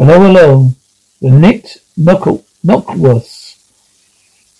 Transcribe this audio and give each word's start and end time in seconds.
Hello, 0.00 0.20
hello. 0.20 0.74
The 1.20 1.28
knit 1.28 1.78
knuckle. 1.96 2.44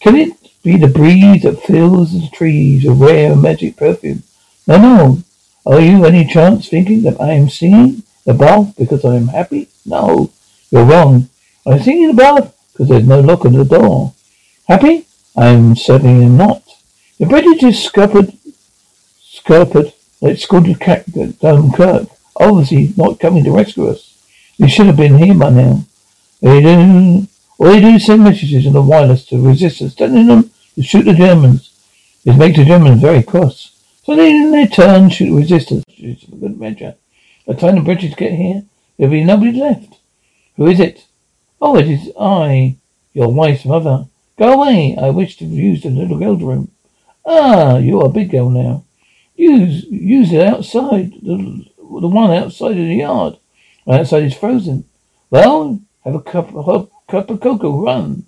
Can 0.01 0.17
it 0.17 0.33
be 0.65 0.77
the 0.77 0.89
breeze 0.89 1.43
that 1.45 1.63
fills 1.63 2.11
the 2.11 2.29
trees 2.33 2.85
with 2.85 3.01
rare 3.01 3.37
magic 3.37 3.77
perfume? 3.77 4.25
No, 4.67 4.79
no. 4.79 5.23
Are 5.65 5.81
you 5.81 6.05
any 6.05 6.27
chance 6.27 6.69
thinking 6.69 7.03
that 7.03 7.21
I 7.21 7.35
am 7.35 7.49
singing 7.49 8.03
the 8.25 8.35
bath 8.35 8.75
because 8.77 9.05
I 9.05 9.15
am 9.15 9.29
happy? 9.29 9.69
No, 9.87 10.33
you're 10.73 10.85
wrong. 10.85 11.29
I'm 11.65 11.83
singing 11.85 12.09
the 12.09 12.15
bath 12.15 12.53
because 12.73 12.89
there's 12.89 13.07
no 13.07 13.21
lock 13.21 13.45
on 13.45 13.53
the 13.53 13.65
door. 13.65 14.15
Happy? 14.67 15.07
I 15.37 15.51
am 15.51 15.77
certainly 15.77 16.27
not. 16.27 16.65
The 17.21 17.27
British 17.27 17.63
is 17.63 17.81
scuppered, 17.81 18.37
scuppered 19.21 19.93
like 20.21 20.41
cat 20.81 21.05
at 21.17 21.39
Dunkirk. 21.39 22.09
Obviously 22.35 22.93
not 22.97 23.21
coming 23.21 23.45
to 23.45 23.53
rescue 23.53 23.87
us. 23.87 24.08
We 24.59 24.69
should 24.69 24.87
have 24.87 24.97
been 24.97 25.19
here 25.19 25.35
by 25.35 25.51
now. 25.51 25.85
They 26.43 26.61
do, 26.61 27.29
all 27.59 27.67
they 27.67 27.81
do 27.81 27.89
is 27.89 28.07
send 28.07 28.25
messages 28.25 28.67
on 28.67 28.73
the 28.73 28.83
wireless 28.83 29.25
to 29.27 29.37
the 29.37 29.49
resistance, 29.49 29.95
telling 29.95 30.27
them 30.27 30.51
to 30.75 30.83
shoot 30.83 31.05
the 31.05 31.15
Germans. 31.15 31.71
It 32.25 32.37
makes 32.37 32.57
the 32.57 32.65
Germans 32.65 33.01
very 33.01 33.23
cross. 33.23 33.81
So 34.05 34.17
they, 34.17 34.31
in 34.31 34.51
their 34.51 34.67
turn, 34.67 35.11
shoot 35.11 35.35
resistance. 35.35 35.85
It's 35.89 36.25
a 36.25 36.35
good 36.35 36.59
measure. 36.59 36.95
By 37.47 37.53
the 37.55 37.61
time 37.61 37.75
the 37.77 37.83
British 37.83 38.17
get 38.17 38.33
here, 38.33 38.65
there'll 38.97 39.13
be 39.13 39.23
nobody 39.23 39.53
left. 39.53 39.95
Who 40.57 40.67
is 40.67 40.81
it? 40.81 41.07
Oh, 41.61 41.77
it 41.77 41.89
is 41.89 42.11
I, 42.19 42.77
your 43.13 43.33
wife's 43.33 43.65
mother. 43.65 44.07
Go 44.39 44.55
away. 44.55 44.97
I 45.01 45.11
wish 45.11 45.37
to 45.39 45.45
use 45.45 45.83
the 45.83 45.91
little 45.91 46.19
girl's 46.19 46.43
room. 46.43 46.71
Ah, 47.25 47.77
you 47.77 48.01
are 48.01 48.07
a 48.07 48.11
big 48.11 48.31
girl 48.31 48.51
now. 48.51 48.85
Use, 49.37 49.85
use 49.85 50.33
it 50.33 50.43
outside, 50.43 51.13
the, 51.23 51.65
the 51.77 52.09
one 52.09 52.33
outside 52.33 52.73
of 52.73 52.77
the 52.77 52.97
yard. 52.97 53.37
Right 53.89 54.01
outside 54.01 54.25
is 54.25 54.35
frozen. 54.35 54.85
Well, 55.31 55.81
have 56.05 56.15
a 56.15 56.21
cup, 56.21 56.55
a 56.55 56.87
cup 57.11 57.31
of 57.31 57.41
cocoa, 57.41 57.83
run. 57.83 58.27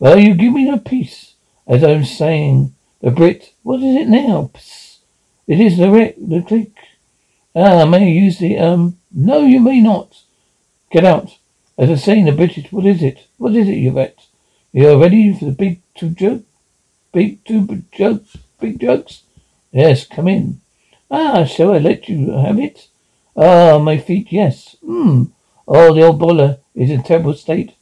Well, 0.00 0.18
you 0.18 0.34
give 0.34 0.52
me 0.52 0.64
no 0.64 0.78
peace. 0.78 1.34
As 1.68 1.84
I'm 1.84 2.04
saying, 2.04 2.74
the 3.00 3.12
Brit, 3.12 3.52
what 3.62 3.80
is 3.80 3.94
it 3.94 4.08
now? 4.08 4.50
Psst. 4.52 4.96
It 5.46 5.60
is 5.60 5.78
the 5.78 5.88
Rick, 5.88 6.16
the 6.18 6.42
click. 6.42 6.72
Ah, 7.54 7.84
may 7.84 8.06
I 8.06 8.08
use 8.08 8.40
the, 8.40 8.58
um, 8.58 8.98
no, 9.12 9.42
you 9.44 9.60
may 9.60 9.80
not. 9.80 10.20
Get 10.90 11.04
out. 11.04 11.30
As 11.78 11.88
I 11.88 11.92
was 11.92 12.02
saying, 12.02 12.24
the 12.24 12.32
British, 12.32 12.72
what 12.72 12.84
is 12.84 13.04
it? 13.04 13.28
What 13.38 13.54
is 13.54 13.68
it, 13.68 13.86
Yvette? 13.86 14.18
You 14.72 14.88
are 14.90 14.98
ready 14.98 15.32
for 15.32 15.44
the 15.44 15.52
big 15.52 15.80
two 15.94 16.10
joke? 16.10 16.42
Big 17.12 17.44
two 17.44 17.84
jokes? 17.92 18.36
Big 18.60 18.80
jokes? 18.80 19.22
Yes, 19.70 20.08
come 20.08 20.26
in. 20.26 20.60
Ah, 21.08 21.44
shall 21.44 21.72
I 21.72 21.78
let 21.78 22.08
you 22.08 22.32
have 22.32 22.58
it? 22.58 22.88
Ah, 23.36 23.78
my 23.78 23.98
feet, 23.98 24.28
yes. 24.30 24.76
Hmm. 24.84 25.24
Oh, 25.66 25.94
the 25.94 26.02
old 26.02 26.18
boiler 26.18 26.58
is 26.74 26.90
in 26.90 27.00
a 27.00 27.02
terrible 27.02 27.34
state. 27.34 27.74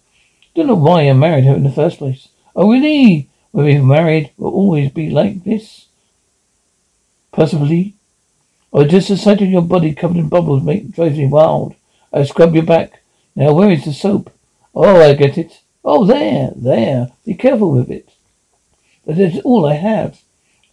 Don't 0.54 0.66
know 0.66 0.74
why 0.74 1.08
I 1.08 1.12
married 1.12 1.44
her 1.44 1.54
in 1.54 1.64
the 1.64 1.72
first 1.72 1.98
place. 1.98 2.28
Oh, 2.54 2.70
really? 2.70 3.28
When 3.52 3.64
we're 3.64 3.82
married, 3.82 4.32
we'll 4.36 4.52
always 4.52 4.90
be 4.90 5.10
like 5.10 5.44
this? 5.44 5.86
Possibly. 7.32 7.94
Or 8.72 8.82
oh, 8.82 8.86
just 8.86 9.08
the 9.08 9.16
sight 9.16 9.42
of 9.42 9.48
your 9.48 9.62
body 9.62 9.94
covered 9.94 10.16
in 10.16 10.28
bubbles 10.28 10.62
make, 10.62 10.92
drives 10.92 11.18
me 11.18 11.26
wild. 11.26 11.74
I 12.12 12.24
scrub 12.24 12.54
your 12.54 12.64
back. 12.64 13.02
Now, 13.34 13.52
where 13.52 13.70
is 13.70 13.84
the 13.84 13.92
soap? 13.92 14.32
Oh, 14.74 15.00
I 15.00 15.14
get 15.14 15.36
it. 15.38 15.60
Oh, 15.84 16.04
there, 16.04 16.52
there. 16.54 17.12
Be 17.24 17.34
careful 17.34 17.72
with 17.72 17.90
it. 17.90 18.08
That 19.06 19.18
is 19.18 19.40
all 19.40 19.66
I 19.66 19.74
have. 19.74 20.20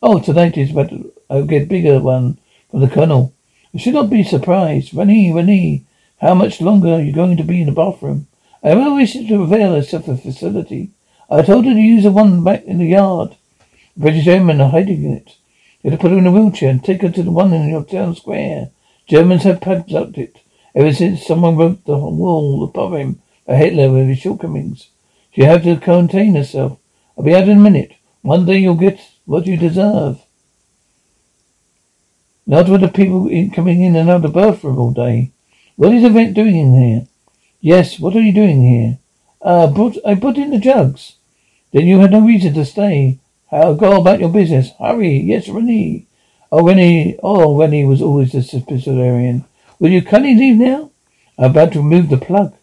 Oh, 0.01 0.19
tonight 0.19 0.57
is 0.57 0.71
but 0.71 0.91
I'll 1.29 1.45
get 1.45 1.69
bigger 1.69 1.99
one 1.99 2.37
from 2.69 2.81
the 2.81 2.87
colonel. 2.87 3.33
You 3.77 3.83
should 3.83 3.93
not 3.93 4.09
be 4.09 4.23
surprised. 4.23 4.91
René, 4.91 5.31
René, 5.31 5.83
how 6.19 6.33
much 6.33 6.61
longer 6.61 6.93
are 6.93 6.99
you 6.99 7.11
going 7.11 7.37
to 7.37 7.43
be 7.43 7.61
in 7.61 7.67
the 7.67 7.71
bathroom? 7.71 8.25
I 8.63 8.69
have 8.69 8.79
no 8.79 8.95
wish 8.95 9.13
to 9.13 9.43
avail 9.43 9.75
herself 9.75 10.07
of 10.07 10.23
the 10.23 10.31
facility. 10.31 10.89
I 11.29 11.43
told 11.43 11.65
her 11.65 11.73
to 11.75 11.79
use 11.79 12.01
the 12.01 12.09
one 12.09 12.43
back 12.43 12.63
in 12.63 12.79
the 12.79 12.87
yard. 12.87 13.37
The 13.95 14.01
British 14.01 14.25
airmen 14.25 14.61
are 14.61 14.71
hiding 14.71 15.03
in 15.03 15.13
it. 15.17 15.35
You 15.83 15.91
have 15.91 15.99
to 15.99 16.01
put 16.01 16.09
her 16.09 16.17
in 16.17 16.25
a 16.25 16.31
wheelchair 16.31 16.71
and 16.71 16.83
take 16.83 17.03
her 17.03 17.11
to 17.11 17.21
the 17.21 17.29
one 17.29 17.53
in 17.53 17.69
your 17.69 17.83
town 17.83 18.15
square. 18.15 18.71
Germans 19.05 19.43
have 19.43 19.61
padlocked 19.61 20.17
it 20.17 20.39
ever 20.73 20.91
since 20.91 21.23
someone 21.23 21.55
wrote 21.55 21.85
the 21.85 21.99
wall 21.99 22.63
above 22.63 22.95
him 22.95 23.21
a 23.45 23.55
Hitler 23.55 23.91
with 23.91 24.07
his 24.07 24.17
shortcomings. 24.17 24.89
She 25.35 25.43
have 25.43 25.61
to 25.65 25.77
contain 25.77 26.33
herself. 26.33 26.79
I'll 27.15 27.23
be 27.23 27.35
out 27.35 27.47
in 27.47 27.59
a 27.59 27.61
minute. 27.61 27.93
One 28.23 28.43
day 28.43 28.57
you'll 28.57 28.73
get 28.73 28.99
what 29.25 29.45
you 29.45 29.55
deserve. 29.55 30.25
Not 32.49 32.69
with 32.69 32.79
the 32.79 32.87
people 32.87 33.27
in, 33.27 33.51
coming 33.51 33.81
in 33.81 33.97
and 33.97 34.09
out 34.09 34.17
of 34.17 34.21
the 34.21 34.29
bathroom 34.29 34.79
all 34.79 34.91
day. 34.91 35.31
What 35.75 35.93
is 35.93 36.05
Yvette 36.05 36.33
doing 36.33 36.55
in 36.55 36.81
here? 36.81 37.07
Yes, 37.59 37.99
what 37.99 38.15
are 38.15 38.21
you 38.21 38.31
doing 38.31 38.63
here? 38.63 38.99
Uh, 39.41 39.67
brought, 39.67 39.97
I 40.05 40.15
put 40.15 40.37
in 40.37 40.51
the 40.51 40.57
jugs. 40.57 41.17
Then 41.73 41.87
you 41.87 41.99
had 41.99 42.11
no 42.11 42.21
reason 42.21 42.53
to 42.53 42.63
stay. 42.63 43.19
How 43.51 43.73
go 43.73 43.99
about 43.99 44.21
your 44.21 44.29
business? 44.29 44.71
Hurry. 44.79 45.17
Yes, 45.17 45.47
René. 45.47 46.05
Oh, 46.49 46.63
René. 46.63 47.19
Oh, 47.21 47.55
René 47.55 47.85
was 47.85 48.01
always 48.01 48.31
the 48.31 48.41
suspicious 48.41 49.43
Will 49.79 49.91
you 49.91 50.01
kindly 50.01 50.33
leave 50.33 50.55
now? 50.55 50.91
I'm 51.37 51.51
about 51.51 51.73
to 51.73 51.79
remove 51.79 52.07
the 52.07 52.17
plug. 52.17 52.55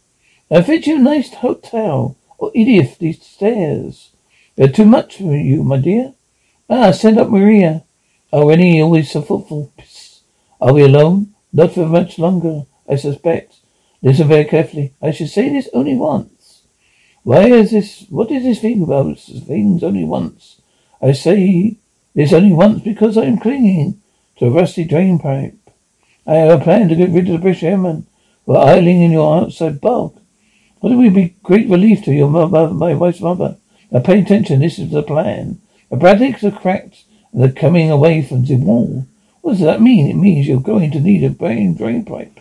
I 0.51 0.63
fit 0.63 0.87
you 0.87 0.97
a 0.97 0.99
nice 0.99 1.33
hotel. 1.35 2.17
Oh, 2.41 2.51
idiot, 2.55 2.97
these 2.99 3.23
stairs. 3.23 4.13
They're 4.57 4.69
too 4.69 4.87
much 4.87 5.19
for 5.19 5.37
you, 5.37 5.63
my 5.63 5.77
dear. 5.77 6.15
Ah, 6.71 6.91
send 6.91 7.19
up 7.19 7.29
Maria. 7.29 7.85
Oh, 8.37 8.47
René 8.47 8.83
always 8.83 9.13
so 9.13 9.23
thoughtful. 9.23 9.73
Are 10.61 10.73
we 10.73 10.83
alone? 10.83 11.35
Not 11.53 11.73
for 11.73 11.87
much 11.87 12.19
longer, 12.19 12.67
I 12.89 12.97
suspect. 12.97 13.59
Listen 14.03 14.27
very 14.27 14.45
carefully. 14.45 14.93
I 15.01 15.13
should 15.13 15.31
say 15.31 15.51
this 15.51 15.69
only 15.73 15.95
once. 15.95 16.63
Why 17.23 17.47
is 17.47 17.71
this? 17.71 18.05
What 18.11 18.33
is 18.33 18.43
this 18.43 18.59
thing 18.59 18.83
about 18.83 19.21
things 19.21 19.85
only 19.85 20.03
once? 20.03 20.61
I 21.01 21.13
say 21.13 21.77
this 22.17 22.33
only 22.33 22.53
once 22.53 22.83
because 22.83 23.17
I 23.17 23.27
am 23.27 23.39
clinging 23.39 24.01
to 24.39 24.47
a 24.47 24.51
rusty 24.51 24.83
drain 24.83 25.21
pipe. 25.21 25.55
I 26.27 26.35
have 26.35 26.61
a 26.61 26.65
plan 26.65 26.89
to 26.89 26.97
get 26.97 27.11
rid 27.11 27.29
of 27.29 27.35
the 27.35 27.39
British 27.39 27.63
airmen 27.63 28.09
are 28.49 28.67
idling 28.67 29.01
in 29.01 29.13
your 29.13 29.43
outside 29.43 29.81
bulk. 29.81 30.21
What 30.81 30.93
would 30.93 31.15
be 31.15 31.37
great 31.45 31.69
relief 31.69 32.03
to 32.07 32.13
your 32.13 32.29
mother, 32.29 32.75
my 32.75 32.95
wife's 32.95 33.21
mother? 33.21 33.59
Now 33.93 34.01
pay 34.01 34.19
attention. 34.19 34.59
This 34.59 34.81
is 34.81 34.91
the 34.91 35.05
plan. 35.05 35.61
The 35.89 35.97
brackets 35.97 36.43
are 36.43 36.51
cracked 36.51 37.05
they're 37.35 37.53
coming 37.53 37.91
away 37.91 38.23
from 38.23 38.45
the 38.45 38.55
wall. 38.55 39.07
What 39.41 39.53
does 39.53 39.61
that 39.61 39.83
mean? 39.83 40.09
It 40.09 40.15
means 40.15 40.47
you're 40.47 40.61
going 40.61 40.91
to 40.93 41.01
need 41.01 41.25
a 41.25 41.31
brain 41.31 41.75
drain 41.75 42.05
pipe. 42.05 42.39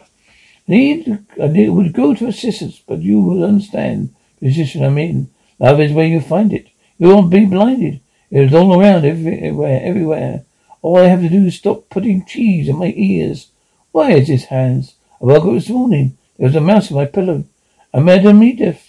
Need, 0.67 1.25
I 1.41 1.47
need, 1.47 1.69
would 1.69 1.93
go 1.93 2.13
to 2.13 2.27
assistance, 2.27 2.81
but 2.85 3.01
you 3.01 3.19
will 3.19 3.43
understand 3.43 4.13
the 4.39 4.47
position 4.47 4.83
I'm 4.83 4.97
in. 4.97 5.29
Love 5.59 5.81
is 5.81 5.91
where 5.91 6.05
you 6.05 6.21
find 6.21 6.53
it. 6.53 6.67
You 6.97 7.09
won't 7.09 7.31
be 7.31 7.45
blinded. 7.45 7.99
It 8.29 8.41
is 8.43 8.53
all 8.53 8.79
around, 8.79 9.03
everywhere, 9.03 9.81
everywhere. 9.83 10.45
All 10.81 10.97
I 10.97 11.07
have 11.07 11.21
to 11.21 11.29
do 11.29 11.47
is 11.47 11.55
stop 11.55 11.89
putting 11.89 12.25
cheese 12.25 12.69
in 12.69 12.77
my 12.77 12.93
ears. 12.95 13.51
Why 13.91 14.11
is 14.11 14.27
this, 14.27 14.45
Hans? 14.45 14.95
I 15.21 15.25
woke 15.25 15.45
up 15.45 15.53
this 15.53 15.69
morning. 15.69 16.17
There 16.37 16.47
was 16.47 16.55
a 16.55 16.61
mouse 16.61 16.89
in 16.89 16.95
my 16.95 17.05
pillow. 17.05 17.45
A 17.93 17.99
Madame 17.99 18.43
Edith 18.43 18.87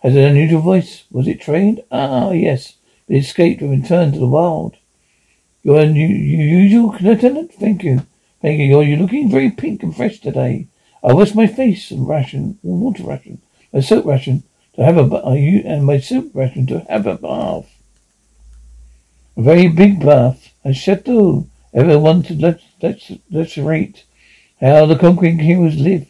has 0.00 0.14
an 0.14 0.22
unusual 0.22 0.60
voice. 0.60 1.04
Was 1.10 1.28
it 1.28 1.40
trained? 1.40 1.82
Ah, 1.90 2.30
yes. 2.30 2.74
It 3.08 3.16
escaped 3.16 3.60
and 3.62 3.70
returned 3.70 4.14
to 4.14 4.20
the 4.20 4.26
wild. 4.26 4.76
Your 5.68 5.84
usual 5.84 6.96
lieutenant? 6.98 7.52
Thank 7.52 7.84
you. 7.84 8.00
Thank 8.40 8.58
you. 8.58 8.80
You're 8.80 8.96
looking 8.96 9.30
very 9.30 9.50
pink 9.50 9.82
and 9.82 9.94
fresh 9.94 10.18
today. 10.18 10.66
I 11.04 11.12
wash 11.12 11.34
my 11.34 11.46
face 11.46 11.90
and 11.90 12.08
ration, 12.08 12.58
water 12.62 13.02
ration, 13.02 13.42
my 13.70 13.80
soap 13.80 14.06
ration 14.06 14.44
to 14.76 14.82
have 14.82 14.96
a 14.96 15.02
uh, 15.02 15.34
and 15.34 15.84
my 15.84 16.00
soap 16.00 16.30
ration 16.32 16.66
to 16.68 16.86
have 16.88 17.06
a 17.06 17.18
bath. 17.18 17.66
A 19.36 19.42
very 19.42 19.68
big 19.68 20.02
bath. 20.02 20.54
A 20.64 20.72
chateau. 20.72 21.46
Ever 21.74 21.98
want 21.98 22.24
to 22.28 22.34
let 22.34 22.62
let's 22.80 23.12
let's 23.30 23.58
rate 23.58 24.04
how 24.62 24.86
the 24.86 24.96
conquering 24.96 25.38
heroes 25.38 25.76
live. 25.76 26.06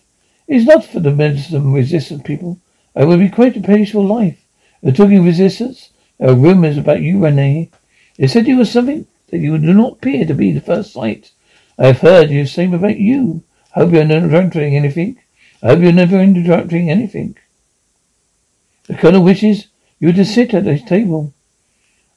It's 0.47 0.67
not 0.67 0.85
for 0.85 1.01
the 1.01 1.11
medicine 1.11 1.73
resistant 1.73 2.25
people. 2.25 2.61
I 2.95 3.05
would 3.05 3.19
be 3.19 3.29
quite 3.29 3.57
a 3.57 3.61
peaceful 3.61 4.07
life. 4.07 4.39
We're 4.83 4.93
talking 4.93 5.25
resistance. 5.25 5.91
There 6.21 6.31
are 6.31 6.37
rumors 6.37 6.79
about 6.79 7.03
you, 7.03 7.17
René. 7.17 7.71
They 8.19 8.29
said 8.29 8.47
you 8.47 8.59
were 8.59 8.65
something 8.65 9.05
that 9.31 9.39
you 9.39 9.57
do 9.59 9.75
not 9.75 9.95
appear 9.95 10.25
to 10.27 10.35
be 10.35 10.53
the 10.53 10.61
first 10.61 10.93
sight. 10.93 11.33
I 11.79 11.89
have 11.89 12.01
heard 12.01 12.31
you 12.31 12.47
say 12.47 12.67
about 12.67 12.99
you. 12.99 13.43
I 13.75 13.81
Hope 13.81 13.93
you 13.93 14.01
are 14.01 14.05
not 14.05 14.51
doing 14.51 14.77
anything. 14.77 15.19
I 15.63 15.69
hope 15.69 15.81
you're 15.81 15.93
never 15.93 16.21
interrupting 16.21 16.91
anything. 16.91 17.37
The 18.87 18.95
colonel 18.95 19.23
wishes 19.23 19.69
you 20.01 20.13
to 20.13 20.25
sit 20.25 20.55
at 20.55 20.67
his 20.67 20.83
table. 20.83 21.35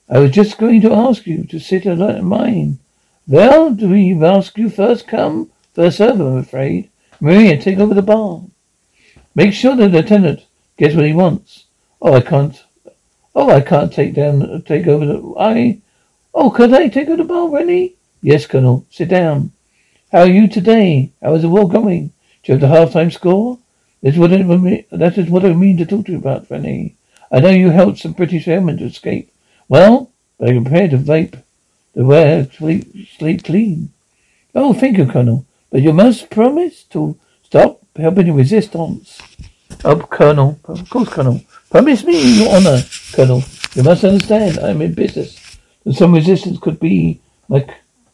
I 0.10 0.20
was 0.20 0.32
just 0.32 0.58
going 0.58 0.82
to 0.82 0.94
ask 0.94 1.26
you 1.26 1.46
to 1.46 1.60
sit 1.60 1.86
at 1.86 2.24
mine. 2.24 2.80
Well, 3.28 3.72
do 3.72 3.90
we 3.90 4.14
ask 4.24 4.58
you 4.58 4.70
first 4.70 5.08
come, 5.08 5.52
first 5.74 5.98
serve, 5.98 6.20
I'm 6.20 6.38
afraid. 6.38 6.90
Maria, 7.20 7.62
take 7.62 7.80
over 7.80 7.94
the 7.94 8.02
bar. 8.02 8.42
Make 9.36 9.54
sure 9.54 9.76
that 9.76 9.92
the 9.92 10.02
lieutenant 10.02 10.46
gets 10.78 10.96
what 10.96 11.06
he 11.06 11.14
wants. 11.14 11.66
Oh, 12.02 12.14
I 12.14 12.22
can't. 12.22 12.62
Oh, 13.34 13.50
I 13.50 13.62
can't 13.62 13.94
take 13.94 14.14
down, 14.14 14.64
take 14.64 14.88
over 14.88 15.06
the, 15.06 15.34
I, 15.40 15.80
oh, 16.34 16.50
could 16.50 16.74
I 16.74 16.88
take 16.88 17.08
over 17.08 17.18
the 17.18 17.24
bar, 17.24 17.50
really? 17.50 17.96
Yes, 18.22 18.46
Colonel. 18.46 18.86
Sit 18.90 19.10
down. 19.10 19.52
How 20.12 20.22
are 20.22 20.28
you 20.28 20.48
today? 20.48 21.12
How 21.22 21.34
is 21.36 21.42
the 21.42 21.50
war 21.50 21.70
going? 21.70 22.08
Do 22.44 22.52
you 22.52 22.54
have 22.54 22.62
the 22.62 22.68
half-time 22.68 23.12
score? 23.12 23.60
That's 24.04 24.18
what 24.18 24.34
I 24.34 24.42
mean, 24.42 24.86
that 24.92 25.18
is 25.18 25.30
what 25.30 25.46
I 25.46 25.54
mean 25.54 25.78
to 25.78 25.86
talk 25.86 26.06
to 26.06 26.12
you 26.12 26.18
about, 26.18 26.48
Fanny. 26.48 26.96
I 27.32 27.40
know 27.40 27.50
you 27.50 27.70
helped 27.70 28.00
some 28.00 28.14
British 28.14 28.48
airmen 28.48 28.78
to 28.78 28.86
escape. 28.86 29.32
Well, 29.70 30.12
they 30.40 30.60
prepared 30.60 30.92
to 30.92 30.98
vape, 30.98 31.42
to 31.94 32.04
wear, 32.04 32.50
sleep, 32.52 33.08
sleep 33.18 33.44
clean. 33.44 33.94
Oh, 34.56 34.74
thank 34.74 34.98
you, 34.98 35.06
Colonel. 35.06 35.46
But 35.70 35.82
you 35.82 35.94
must 35.94 36.30
promise 36.30 36.84
to 36.86 37.18
stop 37.44 37.82
helping 37.96 38.26
the 38.26 38.34
resistance. 38.34 39.22
Oh, 39.86 39.98
Colonel. 39.98 40.60
Of 40.66 40.90
course, 40.90 41.10
Colonel. 41.10 41.42
Promise 41.70 42.04
me 42.04 42.40
your 42.40 42.56
honor, 42.56 42.82
Colonel. 43.14 43.44
You 43.76 43.84
must 43.84 44.04
understand, 44.04 44.60
I 44.60 44.72
am 44.72 44.82
in 44.82 44.94
business. 44.94 45.41
And 45.86 45.96
some 45.96 46.14
resistance 46.14 46.60
could 46.60 46.80
be 46.80 47.22
my, 47.48 47.66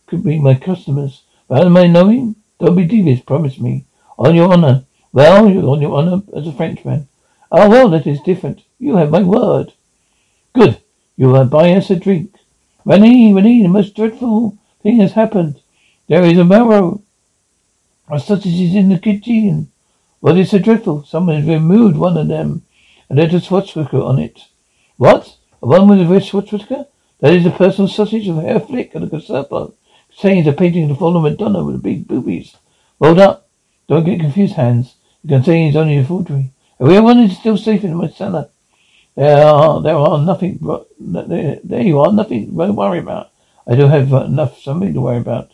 could 0.07 0.23
be 0.23 0.39
my 0.39 0.55
customers. 0.55 1.23
But 1.47 1.59
how 1.59 1.65
am 1.65 1.77
I 1.77 1.87
knowing? 1.87 2.35
Don't 2.59 2.75
be 2.75 2.85
devious, 2.85 3.21
promise 3.21 3.59
me. 3.59 3.85
On 4.17 4.35
your 4.35 4.51
honor. 4.51 4.85
Well, 5.11 5.49
you're 5.49 5.69
on 5.69 5.81
your 5.81 5.95
honor 5.95 6.21
as 6.35 6.47
a 6.47 6.51
Frenchman. 6.51 7.07
Ah, 7.51 7.67
well, 7.69 7.89
that 7.89 8.07
is 8.07 8.19
different. 8.21 8.61
You 8.79 8.97
have 8.97 9.09
my 9.09 9.21
word. 9.21 9.73
Good. 10.53 10.81
You 11.15 11.29
will 11.29 11.45
buy 11.45 11.71
us 11.71 11.89
a 11.89 11.95
drink. 11.95 12.35
René, 12.85 13.31
René, 13.33 13.63
the 13.63 13.67
most 13.67 13.95
dreadful 13.95 14.57
thing 14.81 14.99
has 14.99 15.13
happened. 15.13 15.61
There 16.07 16.23
is 16.23 16.37
a 16.37 16.45
marrow 16.45 17.01
of 18.09 18.21
sausages 18.21 18.75
in 18.75 18.89
the 18.89 18.99
kitchen. 18.99 19.71
What 20.19 20.37
is 20.37 20.51
so 20.51 20.59
dreadful? 20.59 21.05
Someone 21.05 21.35
has 21.35 21.47
removed 21.47 21.97
one 21.97 22.17
of 22.17 22.27
them 22.27 22.63
and 23.09 23.17
there's 23.17 23.33
a 23.33 23.41
swastika 23.41 24.01
on 24.01 24.19
it. 24.19 24.39
What? 24.97 25.35
A 25.61 25.67
one 25.67 25.87
with 25.87 26.01
a 26.01 26.05
red 26.05 26.23
swastika? 26.23 26.87
That 27.19 27.33
is 27.33 27.45
a 27.45 27.51
personal 27.51 27.87
sausage 27.87 28.27
of 28.27 28.37
Herr 28.37 28.59
Flick 28.59 28.93
and 28.93 29.03
a 29.03 29.07
Gestapo. 29.07 29.73
Contains 30.09 30.47
a 30.47 30.53
painting 30.53 30.83
of 30.83 30.89
the 30.89 30.95
fallen 30.95 31.23
Madonna 31.23 31.63
with 31.63 31.81
big 31.81 32.07
boobies. 32.07 32.55
Rolled 32.99 33.19
up. 33.19 33.47
Don't 33.87 34.05
get 34.05 34.19
confused, 34.19 34.55
Hans. 34.55 34.95
It 35.23 35.29
contains 35.29 35.75
only 35.75 35.97
a 35.97 36.03
forgery. 36.03 36.51
Everyone 36.79 37.19
is 37.19 37.37
still 37.37 37.57
safe 37.57 37.83
in 37.83 37.95
my 37.95 38.09
cellar. 38.09 38.49
There 39.15 39.45
are, 39.47 39.81
there 39.81 39.95
are 39.95 40.19
nothing, 40.19 40.59
there, 40.99 41.59
there 41.63 41.81
you 41.81 41.99
are, 41.99 42.13
nothing 42.13 42.55
to 42.55 42.71
worry 42.71 42.99
about. 42.99 43.31
I 43.65 43.75
do 43.75 43.87
have 43.87 44.13
enough, 44.13 44.61
something 44.61 44.93
to 44.93 45.01
worry 45.01 45.17
about. 45.17 45.53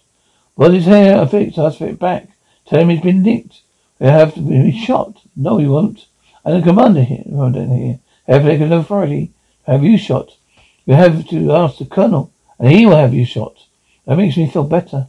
What 0.55 0.73
is 0.73 0.85
here? 0.85 1.15
I 1.15 1.25
fix, 1.25 1.57
ask 1.57 1.77
for 1.77 1.87
it 1.87 1.97
back. 1.97 2.27
Tell 2.65 2.79
him 2.79 2.89
he's 2.89 3.01
been 3.01 3.23
nicked. 3.23 3.61
He'll 3.99 4.09
have 4.09 4.33
to 4.33 4.41
be 4.41 4.77
shot. 4.77 5.21
No, 5.35 5.57
he 5.59 5.67
won't. 5.67 6.07
I'm 6.43 6.59
the 6.59 6.67
commander 6.67 7.03
here, 7.03 7.23
commander 7.23 7.65
here. 7.73 7.99
Have 8.27 8.43
taken 8.43 8.73
authority. 8.73 9.31
Have 9.65 9.83
you 9.83 9.97
shot? 9.97 10.35
You 10.85 10.95
have 10.95 11.27
to 11.29 11.51
ask 11.53 11.77
the 11.77 11.85
colonel, 11.85 12.31
and 12.59 12.71
he 12.71 12.85
will 12.85 12.97
have 12.97 13.13
you 13.13 13.25
shot. 13.25 13.55
That 14.05 14.17
makes 14.17 14.37
me 14.37 14.49
feel 14.49 14.65
better. 14.65 15.07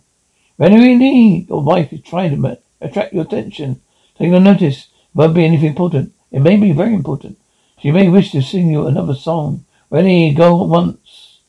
René 0.59 0.99
Lee, 0.99 1.47
your 1.49 1.63
wife 1.63 1.93
is 1.93 2.03
trying 2.03 2.41
to 2.41 2.59
attract 2.81 3.13
your 3.13 3.25
attention. 3.25 3.81
Take 4.17 4.31
no 4.31 4.39
notice. 4.39 4.87
It 4.87 4.89
won't 5.15 5.35
be 5.35 5.45
anything 5.45 5.71
important. 5.71 6.13
It 6.31 6.41
may 6.41 6.57
be 6.57 6.73
very 6.73 6.95
important. 6.95 7.39
She 7.81 7.91
may 7.91 8.09
wish 8.09 8.31
to 8.33 8.43
sing 8.43 8.69
you 8.69 8.87
another 8.87 9.15
song. 9.15 9.65
Ready, 9.91 10.33
go 10.33 10.63
at 10.63 10.69
once. 10.69 11.41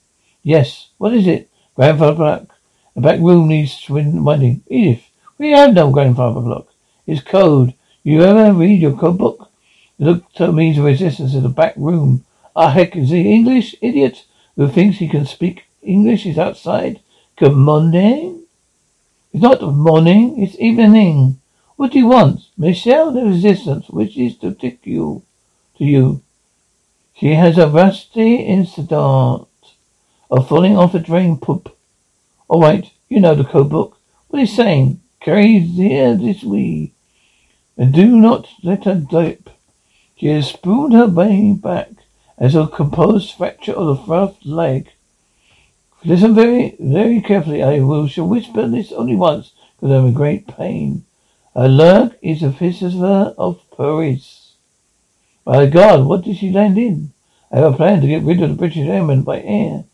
Yes. 0.42 0.89
What 0.98 1.13
is 1.13 1.27
it? 1.27 1.50
Grandfather 1.75 2.16
Clock. 2.16 2.56
The 2.95 3.01
back 3.01 3.19
room 3.19 3.48
needs 3.50 3.89
winding. 3.89 4.63
Edith, 4.68 5.04
we 5.38 5.51
have 5.51 5.74
no 5.74 5.92
grandfather 5.92 6.42
clock. 6.42 6.68
It's 7.06 7.22
code. 7.22 7.74
You 8.04 8.24
ever 8.24 8.54
read 8.54 8.81
your 8.81 8.98
code 8.98 9.18
book? 9.18 9.51
It 10.00 10.06
looks 10.06 10.33
to 10.36 10.51
me 10.51 10.74
the 10.74 10.81
resistance 10.81 11.33
in 11.33 11.44
the 11.44 11.50
back 11.50 11.74
room. 11.75 12.24
Ah, 12.57 12.69
heck, 12.69 12.96
is 12.96 13.10
he 13.10 13.34
English? 13.34 13.75
Idiot 13.81 14.24
who 14.56 14.69
thinks 14.69 15.00
he 15.00 15.10
can 15.10 15.25
speak 15.25 15.66
English 15.81 16.25
is 16.25 16.38
outside. 16.38 17.02
Good 17.36 17.52
morning. 17.52 18.44
It's 19.34 19.44
not 19.44 19.62
morning, 19.62 20.42
it's 20.42 20.57
evening. 20.57 21.42
What 21.75 21.92
do 21.92 22.00
you 22.00 22.07
want? 22.07 22.48
Michelle, 22.57 23.12
the 23.12 23.25
resistance 23.25 23.90
wishes 23.90 24.38
to 24.38 24.54
take 24.54 24.86
you 24.86 25.24
to 25.78 25.84
you. 25.84 26.22
She 27.13 27.34
has 27.34 27.57
a 27.57 27.68
rusty 27.68 28.36
incident 28.36 29.50
of 30.31 30.48
falling 30.48 30.78
off 30.78 30.96
a 30.96 31.00
drain 31.00 31.38
poop. 31.38 31.75
All 32.48 32.62
right, 32.62 32.90
you 33.10 33.19
know 33.19 33.36
the 33.36 33.44
code 33.44 33.69
book. 33.69 33.98
What 34.30 34.42
is 34.42 34.56
saying? 34.56 35.01
Carry 35.19 35.60
here 35.60 36.16
this 36.16 36.42
way, 36.42 36.94
and 37.75 37.94
do 37.94 38.16
not 38.16 38.48
let 38.63 38.86
her 38.86 38.96
dip. 38.96 39.50
She 40.16 40.28
has 40.28 40.48
spooned 40.48 40.94
her 40.94 41.08
way 41.08 41.51
back 41.51 41.90
as 42.38 42.56
a 42.56 42.68
composed 42.68 43.34
fracture 43.34 43.74
of 43.74 43.88
the 43.88 44.04
front 44.04 44.46
leg. 44.46 44.92
Listen 46.04 46.36
very, 46.36 46.76
very 46.80 47.22
carefully. 47.22 47.64
I 47.64 47.80
will 47.80 48.08
shall 48.08 48.28
whisper 48.28 48.68
this 48.68 48.92
only 48.92 49.16
once, 49.16 49.54
because 49.76 49.92
I'm 49.92 50.08
in 50.08 50.14
great 50.14 50.48
pain. 50.48 51.06
A 51.56 51.68
lurk 51.68 52.18
is 52.22 52.44
a 52.44 52.50
visitor 52.50 53.34
of 53.38 53.62
Paris. 53.76 54.54
My 55.46 55.66
God, 55.66 56.06
what 56.06 56.24
did 56.24 56.38
she 56.38 56.52
land 56.52 56.78
in? 56.78 57.14
I 57.52 57.58
have 57.58 57.74
a 57.74 57.78
plan 57.78 58.02
to 58.02 58.08
get 58.08 58.24
rid 58.24 58.42
of 58.42 58.50
the 58.50 58.56
British 58.56 58.88
airmen 58.88 59.22
by 59.22 59.42
air. 59.42 59.86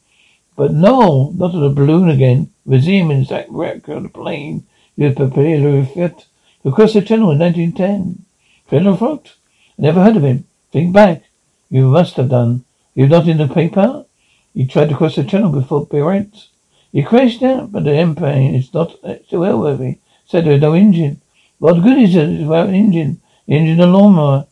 But 0.56 0.74
no, 0.74 1.32
not 1.36 1.54
of 1.54 1.62
the 1.62 1.70
balloon 1.70 2.10
again. 2.10 2.52
Resume 2.66 3.12
in 3.12 3.26
Zach 3.26 3.46
wreck 3.50 3.88
on 3.90 4.04
the 4.04 4.10
plane 4.10 4.66
you 4.96 5.06
had 5.06 5.16
prepared 5.16 5.62
to 5.62 5.70
refit 5.70 6.26
across 6.66 6.94
the 6.94 7.02
channel 7.02 7.32
in 7.32 7.40
1910. 7.40 8.26
General 8.70 8.98
Frost? 8.98 9.36
I 9.78 9.84
never 9.84 10.04
heard 10.04 10.18
of 10.18 10.24
him. 10.24 10.46
Think 10.72 10.94
back. 10.94 11.24
You 11.72 11.88
must 11.88 12.18
have 12.18 12.28
done. 12.28 12.66
You're 12.94 13.08
not 13.08 13.30
in 13.30 13.38
the 13.38 13.48
paper? 13.48 14.06
You 14.54 14.68
tried 14.68 14.90
to 14.90 14.96
cross 14.98 15.16
the 15.16 15.24
channel 15.24 15.54
before 15.54 15.88
Blériot. 15.88 16.50
You 16.92 17.06
crashed 17.06 17.42
out, 17.42 17.72
but 17.72 17.86
the 17.86 17.94
airplane 17.94 18.54
is 18.54 18.74
not 18.74 18.92
still 19.26 19.40
airworthy. 19.40 20.00
Said 20.26 20.44
there 20.44 20.52
was 20.52 20.62
no 20.62 20.74
engine. 20.74 21.22
What 21.60 21.82
good 21.82 21.98
is 21.98 22.14
it 22.14 22.42
without 22.42 22.68
an 22.68 22.76
engine? 22.76 23.22
The 23.48 23.56
engine 23.56 23.80
a 23.80 23.88
lawnmower 23.88 24.48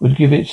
would 0.00 0.16
give 0.16 0.32
it 0.32 0.48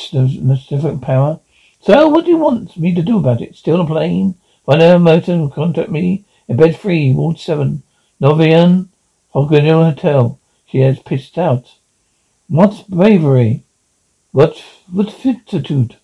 different 0.69 1.01
power. 1.01 1.39
So 1.81 2.07
what 2.09 2.25
do 2.25 2.31
you 2.31 2.37
want 2.37 2.77
me 2.77 2.93
to 2.93 3.01
do 3.01 3.17
about 3.17 3.41
it? 3.41 3.55
Steal 3.55 3.81
a 3.81 3.85
plane? 3.87 4.35
Find 4.67 4.81
a 4.83 4.99
motor 4.99 5.33
and 5.33 5.51
contact 5.51 5.89
me 5.89 6.25
in 6.47 6.57
bed 6.57 6.77
three, 6.77 7.13
Ward 7.13 7.39
seven. 7.39 7.81
Novian 8.21 8.89
Hoganil 9.33 9.91
Hotel. 9.91 10.39
She 10.67 10.79
has 10.81 10.99
pissed 10.99 11.39
out. 11.39 11.65
What 12.47 12.85
bravery? 12.87 13.64
What 14.35 14.61
what 14.91 15.13
fortitude? 15.13 15.95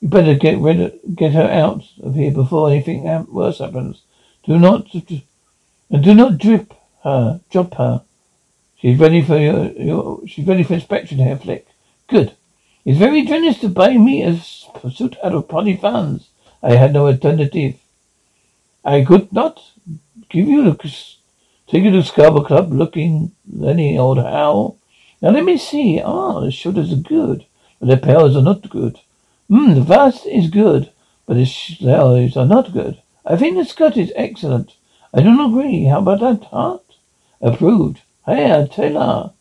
You 0.00 0.08
better 0.08 0.34
get 0.34 0.56
rid 0.56 0.80
of, 0.80 0.94
get 1.14 1.32
her 1.32 1.42
out 1.42 1.84
of 2.02 2.14
here 2.14 2.30
before 2.30 2.70
anything 2.70 3.04
worse 3.28 3.58
happens. 3.58 4.00
Do 4.44 4.58
not 4.58 4.86
and 4.94 6.02
do 6.02 6.14
not 6.14 6.38
drip 6.38 6.72
her, 7.04 7.40
drop 7.50 7.74
her. 7.74 8.04
She's 8.80 8.98
ready 8.98 9.20
for 9.20 9.36
your, 9.36 9.66
your 9.72 10.26
she's 10.26 10.46
ready 10.46 10.62
for 10.62 10.72
inspection 10.72 11.18
Herr, 11.18 11.36
Flick. 11.36 11.66
Good. 12.06 12.34
It's 12.86 12.98
very 12.98 13.26
generous 13.26 13.58
to 13.58 13.68
buy 13.68 13.98
me 13.98 14.22
a 14.22 14.38
suit 14.40 15.18
out 15.22 15.34
of 15.34 15.46
party 15.46 15.76
funds. 15.76 16.30
I 16.62 16.76
had 16.76 16.94
no 16.94 17.06
alternative. 17.06 17.74
I 18.82 19.04
could 19.04 19.30
not 19.30 19.60
give 20.30 20.48
you 20.48 20.64
the 20.64 20.74
take 21.66 21.84
you 21.84 21.90
to 21.90 22.02
Scarborough 22.02 22.44
Club 22.44 22.72
looking 22.72 23.32
any 23.62 23.98
old 23.98 24.16
how. 24.16 24.76
Now 25.22 25.30
let 25.30 25.44
me 25.44 25.56
see. 25.56 26.00
Ah, 26.04 26.40
the 26.40 26.50
shoulders 26.50 26.92
are 26.92 26.96
good, 26.96 27.46
but 27.80 27.88
the 27.88 27.96
pearls 27.96 28.36
are 28.36 28.42
not 28.42 28.68
good. 28.68 29.00
Hmm, 29.48 29.74
the 29.74 29.80
vest 29.80 30.26
is 30.26 30.50
good, 30.50 30.90
but 31.26 31.34
the 31.34 31.46
sleeves 31.46 32.36
are 32.36 32.46
not 32.46 32.72
good. 32.72 33.00
I 33.24 33.36
think 33.36 33.56
the 33.56 33.64
skirt 33.64 33.96
is 33.96 34.12
excellent. 34.14 34.74
I 35.14 35.22
don't 35.22 35.40
agree. 35.40 35.84
How 35.84 35.98
about 35.98 36.20
that 36.20 36.48
heart? 36.48 36.82
Approved. 37.40 38.02
Hey, 38.26 38.68
Taylor. 38.70 39.32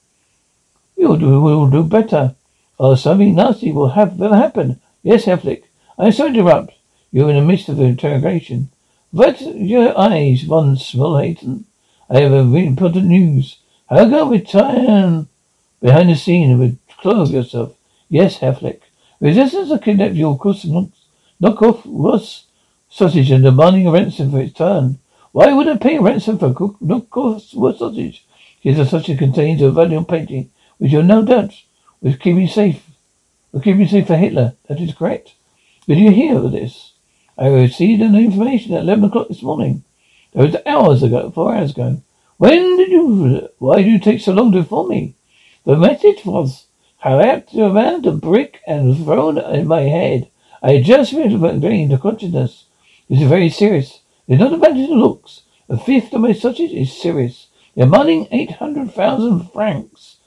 You'll 0.95 1.17
do, 1.17 1.41
will 1.41 1.69
do 1.69 1.83
better. 1.83 2.35
Or 2.77 2.95
something 2.95 3.35
nasty 3.35 3.71
will 3.71 3.89
have 3.89 4.17
will 4.17 4.33
happen. 4.33 4.79
Yes, 5.03 5.25
Herr 5.25 5.37
Flick. 5.37 5.65
I'm 5.97 6.11
sorry 6.11 6.33
to 6.33 6.39
interrupt. 6.39 6.73
You're 7.11 7.29
in 7.29 7.35
the 7.35 7.41
midst 7.41 7.69
of 7.69 7.79
an 7.79 7.85
interrogation. 7.85 8.69
But 9.13 9.41
your 9.41 9.97
eyes, 9.97 10.43
von 10.43 10.75
Smallhausen. 10.75 11.63
I 12.09 12.21
have 12.21 12.33
a 12.33 12.43
really 12.43 12.67
important 12.67 13.05
news. 13.05 13.57
How 13.89 14.05
go 14.05 14.29
return 14.29 15.27
behind 15.85 16.09
the 16.09 16.15
scene 16.15 16.49
and 16.49 16.79
clothe 16.99 17.29
yourself? 17.29 17.75
Yes, 18.09 18.37
Herr 18.37 18.55
Flick. 18.55 18.81
Resistance 19.19 19.69
have 19.69 19.83
kidnapped 19.83 20.15
your. 20.15 20.37
Knockwurst 21.41 22.43
sausage 22.89 23.29
and 23.29 23.43
demanding 23.43 23.85
a 23.85 23.91
ransom 23.91 24.31
for 24.31 24.39
its 24.39 24.53
turn. 24.53 24.97
Why 25.31 25.53
would 25.53 25.67
I 25.67 25.77
pay 25.77 25.99
ransom 25.99 26.39
for 26.39 26.53
cook, 26.53 26.77
knock 26.81 27.15
off 27.15 27.43
Ross 27.55 27.77
sausage? 27.77 28.25
A 28.63 28.83
sausage 28.83 29.19
contains 29.19 29.61
a 29.61 29.69
valuable 29.69 30.05
painting 30.05 30.49
We 30.79 30.89
shall 30.89 31.03
no 31.03 31.23
doubt 31.23 31.53
will 32.01 32.15
keep 32.15 32.35
you 32.35 32.47
safe. 32.47 32.83
Will 33.51 33.61
keep 33.61 33.77
you 33.77 33.87
safe 33.87 34.07
for 34.07 34.15
Hitler. 34.15 34.55
That 34.67 34.81
is 34.81 34.95
correct. 34.95 35.33
Did 35.87 35.99
you 35.99 36.09
hear 36.09 36.37
of 36.37 36.51
this? 36.51 36.93
I 37.37 37.47
received 37.47 38.01
an 38.01 38.15
information 38.15 38.73
at 38.73 38.81
eleven 38.81 39.03
o'clock 39.03 39.27
this 39.27 39.43
morning. 39.43 39.83
That 40.33 40.45
was 40.45 40.55
hours 40.65 41.03
ago, 41.03 41.29
four 41.29 41.53
hours 41.53 41.71
ago. 41.71 42.01
When 42.37 42.77
did 42.77 42.89
you? 42.89 43.49
Why 43.59 43.83
did 43.83 43.87
you 43.87 43.99
take 43.99 44.21
so 44.21 44.33
long 44.33 44.51
to 44.53 44.59
inform 44.59 44.89
me? 44.89 45.13
The 45.65 45.75
message 45.75 46.23
was 46.25 46.67
wrapped 47.03 47.55
around 47.55 48.05
a 48.05 48.11
brick 48.11 48.61
and 48.67 48.95
thrown 48.95 49.39
in 49.39 49.67
my 49.67 49.81
head. 49.81 50.29
I 50.61 50.79
just 50.79 51.11
regained 51.11 51.91
the 51.91 51.97
consciousness. 51.97 52.65
This 53.09 53.21
is 53.21 53.27
very 53.27 53.49
serious. 53.49 54.01
It's 54.27 54.39
not 54.39 54.53
about 54.53 54.77
it 54.77 54.91
looks. 54.91 55.41
A 55.67 55.77
fifth 55.77 56.13
of 56.13 56.21
my 56.21 56.33
sausage 56.33 56.71
is 56.71 56.95
serious. 56.95 57.47
You're 57.73 57.87
demanding 57.87 58.27
eight 58.31 58.51
hundred 58.51 58.91
thousand 58.91 59.51
francs. 59.51 60.17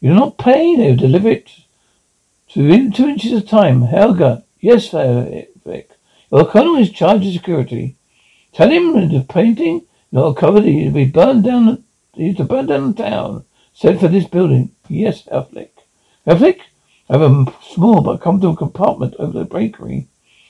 You 0.00 0.10
do 0.10 0.14
not 0.14 0.38
pay, 0.38 0.76
they 0.76 0.94
deliver 0.94 1.28
it 1.28 1.50
to 2.50 2.60
in 2.60 2.92
two 2.92 3.08
inches 3.08 3.32
of 3.32 3.48
time. 3.48 3.82
Helga, 3.82 4.44
yes, 4.60 4.90
Vic. 4.90 5.90
Your 6.30 6.46
colonel 6.46 6.76
is 6.76 6.90
charged 6.90 7.26
of 7.26 7.32
security. 7.32 7.96
Tell 8.52 8.70
him 8.70 9.08
the 9.08 9.26
painting 9.28 9.86
not 10.12 10.36
covered, 10.36 10.64
he'll 10.64 10.92
be 10.92 11.06
burned 11.06 11.42
down 11.42 11.82
he's 12.14 12.36
to 12.36 12.44
burn 12.44 12.66
down 12.66 12.92
the 12.92 13.02
town. 13.02 13.44
Send 13.74 13.98
for 14.00 14.08
this 14.08 14.26
building. 14.26 14.70
Yes, 14.88 15.26
Herr 15.30 15.42
Flick. 15.42 15.76
Herr 16.24 16.36
Flick, 16.36 16.60
I 17.10 17.18
have 17.18 17.22
a 17.22 17.52
small 17.60 18.00
but 18.02 18.20
comfortable 18.20 18.56
compartment 18.56 19.14
over 19.18 19.40
the 19.40 19.44
bakery. 19.44 20.06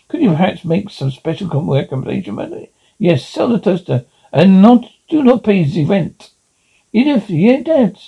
Could 0.09 0.21
you 0.21 0.31
perhaps 0.31 0.65
make 0.65 0.91
some 0.91 1.11
special 1.11 1.49
accommodation 1.75 2.35
about? 2.35 2.69
Yes, 2.99 3.27
sell 3.27 3.49
the 3.49 3.59
toaster 3.59 4.05
and 4.33 4.63
not 4.63 4.85
do 5.09 5.23
not 5.23 5.43
pay 5.43 5.65
the 5.65 5.85
rent. 5.85 6.31
Edith, 6.93 7.31
yeah, 7.31 7.63
that. 7.63 7.99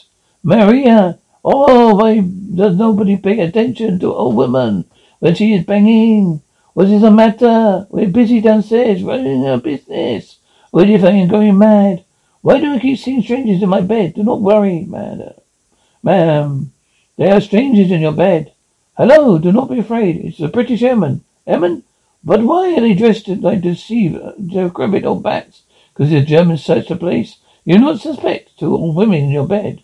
Maria, 0.43 1.19
oh, 1.45 1.95
why 1.97 2.21
does 2.21 2.77
nobody 2.77 3.17
pay 3.17 3.41
attention 3.41 3.99
to 4.01 4.13
a 4.13 4.29
woman 4.29 4.85
when 5.19 5.35
she 5.35 5.55
is 5.55 5.65
banging? 5.65 6.43
What 6.75 6.89
is 6.89 7.03
the 7.03 7.11
matter? 7.11 7.87
We're 7.91 8.09
busy 8.09 8.41
downstairs 8.41 9.03
running 9.03 9.47
our 9.47 9.59
business. 9.59 10.39
What 10.71 10.91
if 10.91 11.03
I 11.03 11.11
am 11.11 11.29
going 11.29 11.59
mad? 11.59 12.05
Why 12.47 12.61
do 12.61 12.75
I 12.75 12.79
keep 12.79 13.01
seeing 13.01 13.23
strangers 13.23 13.61
in 13.61 13.69
my 13.69 13.81
bed? 13.81 14.15
Do 14.15 14.23
not 14.23 14.41
worry, 14.41 14.85
madam. 14.85 15.35
Ma'am, 16.05 16.73
there 17.17 17.35
are 17.35 17.41
strangers 17.41 17.91
in 17.91 18.01
your 18.01 18.13
bed. 18.13 18.53
Hello, 18.97 19.37
do 19.39 19.51
not 19.51 19.69
be 19.69 19.81
afraid. 19.81 20.25
It's 20.25 20.39
the 20.39 20.47
British 20.47 20.81
airmen. 20.81 21.25
Airmen? 21.45 21.83
But 22.23 22.45
why 22.45 22.77
are 22.77 22.81
they 22.83 22.95
dressed 22.95 23.27
like 23.27 23.63
deceive, 23.63 24.23
decrepit 24.39 25.05
old 25.05 25.25
bats? 25.25 25.63
Because 25.93 26.13
the 26.13 26.21
Germans 26.21 26.65
searched 26.65 26.89
the 26.89 26.95
place? 26.95 27.39
You 27.65 27.81
not 27.81 27.99
suspect 27.99 28.57
two 28.61 28.77
old 28.77 28.95
women 28.95 29.25
in 29.25 29.31
your 29.31 29.49
bed. 29.49 29.83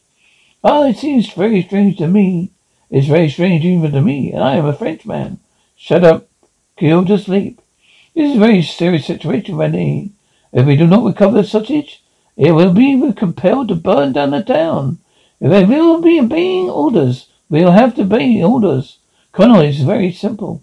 Ah, 0.62 0.84
it 0.84 0.98
seems 0.98 1.32
very 1.32 1.62
strange 1.62 1.98
to 1.98 2.06
me. 2.06 2.52
It's 2.90 3.08
very 3.08 3.28
strange 3.28 3.64
even 3.64 3.90
to 3.90 4.00
me, 4.00 4.30
and 4.30 4.44
I 4.44 4.54
am 4.54 4.66
a 4.66 4.72
Frenchman. 4.72 5.40
Shut 5.74 6.04
up. 6.04 6.28
Killed 6.76 7.08
to 7.08 7.18
sleep. 7.18 7.60
This 8.14 8.30
is 8.30 8.36
a 8.36 8.38
very 8.38 8.62
serious 8.62 9.06
situation, 9.06 9.56
René. 9.56 10.10
If 10.52 10.64
we 10.64 10.76
do 10.76 10.86
not 10.86 11.04
recover 11.04 11.42
the 11.42 11.48
sausage, 11.48 12.01
it 12.36 12.52
will 12.52 12.72
be 12.72 13.12
compelled 13.12 13.68
to 13.68 13.74
burn 13.74 14.12
down 14.12 14.30
the 14.30 14.42
town. 14.42 14.98
If 15.40 15.50
they 15.50 15.64
will 15.64 16.00
be 16.00 16.20
obeying 16.20 16.70
orders, 16.70 17.28
we'll 17.50 17.72
have 17.72 17.94
to 17.96 18.02
obey 18.02 18.42
orders. 18.42 18.98
Colonel, 19.32 19.60
it's 19.60 19.80
very 19.80 20.12
simple. 20.12 20.62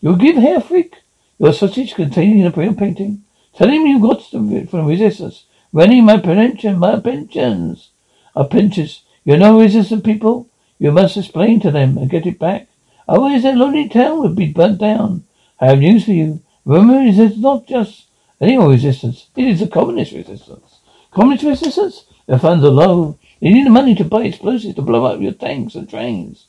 You'll 0.00 0.16
give 0.16 0.36
Herr 0.36 0.60
Flick 0.60 0.96
your 1.38 1.52
sausage 1.52 1.94
containing 1.94 2.44
the 2.44 2.50
real 2.50 2.74
painting. 2.74 3.22
Tell 3.54 3.68
him 3.68 3.86
you 3.86 4.00
got 4.00 4.26
it 4.32 4.70
from 4.70 4.86
resistance. 4.86 5.44
Running 5.72 6.04
my 6.04 6.18
pension, 6.18 6.78
my 6.78 6.98
pensions. 7.00 7.90
Our 8.34 8.46
pensions. 8.46 9.02
You 9.24 9.36
know 9.36 9.60
resistant 9.60 10.04
people? 10.04 10.48
You 10.78 10.92
must 10.92 11.16
explain 11.16 11.60
to 11.60 11.70
them 11.70 11.98
and 11.98 12.08
get 12.08 12.26
it 12.26 12.38
back. 12.38 12.68
Otherwise 13.08 13.42
that 13.42 13.56
lonely 13.56 13.88
town 13.88 14.20
would 14.20 14.36
be 14.36 14.52
burnt 14.52 14.78
down. 14.78 15.24
I 15.60 15.66
have 15.66 15.80
news 15.80 16.04
for 16.04 16.12
you. 16.12 16.40
Remember, 16.64 17.00
is 17.02 17.36
not 17.38 17.66
just 17.66 18.06
any 18.40 18.56
resistance. 18.56 19.26
It 19.36 19.46
is 19.46 19.60
the 19.60 19.66
communist 19.66 20.12
resistance. 20.12 20.69
Communist 21.10 21.44
resistance? 21.44 22.04
The 22.26 22.38
funds 22.38 22.64
are 22.64 22.70
low. 22.70 23.18
They 23.40 23.50
need 23.50 23.66
the 23.66 23.70
money 23.70 23.94
to 23.96 24.04
buy 24.04 24.24
explosives 24.24 24.76
to 24.76 24.82
blow 24.82 25.04
up 25.06 25.20
your 25.20 25.32
tanks 25.32 25.74
and 25.74 25.88
trains. 25.88 26.46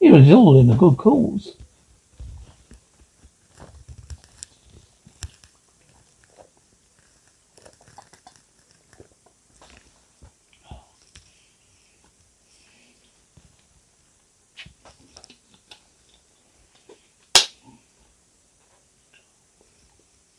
It 0.00 0.12
was 0.12 0.30
all 0.30 0.60
in 0.60 0.70
a 0.70 0.76
good 0.76 0.96
cause. 0.96 1.56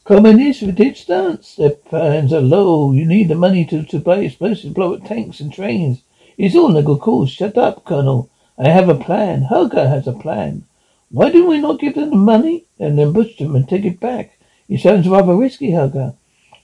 Communists 0.05 0.61
with 0.61 0.79
its 0.79 1.01
stance. 1.01 1.55
Their 1.55 1.71
plans 1.71 2.31
are 2.31 2.39
low. 2.39 2.91
You 2.91 3.07
need 3.07 3.27
the 3.27 3.33
money 3.33 3.65
to, 3.65 3.83
to 3.85 3.97
buy 3.97 4.19
explosives, 4.19 4.71
blow 4.71 4.93
up 4.93 5.03
tanks 5.03 5.39
and 5.39 5.51
trains. 5.51 6.03
It's 6.37 6.55
all 6.55 6.69
in 6.69 6.77
a 6.77 6.83
good 6.83 6.99
cause. 6.99 7.31
Shut 7.31 7.57
up, 7.57 7.83
Colonel. 7.85 8.29
I 8.55 8.69
have 8.69 8.87
a 8.87 8.93
plan. 8.93 9.41
Helga 9.41 9.89
has 9.89 10.05
a 10.05 10.13
plan. 10.13 10.65
Why 11.09 11.31
do 11.31 11.47
we 11.47 11.59
not 11.59 11.79
give 11.79 11.95
them 11.95 12.11
the 12.11 12.17
money 12.17 12.65
and 12.77 12.99
then 12.99 13.15
push 13.15 13.35
them 13.37 13.55
and 13.55 13.67
take 13.67 13.83
it 13.83 13.99
back? 13.99 14.37
It 14.69 14.79
sounds 14.79 15.09
rather 15.09 15.35
risky, 15.35 15.71
Helga. 15.71 16.13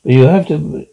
But 0.03 0.13
you 0.13 0.27
have 0.27 0.48
to, 0.50 0.86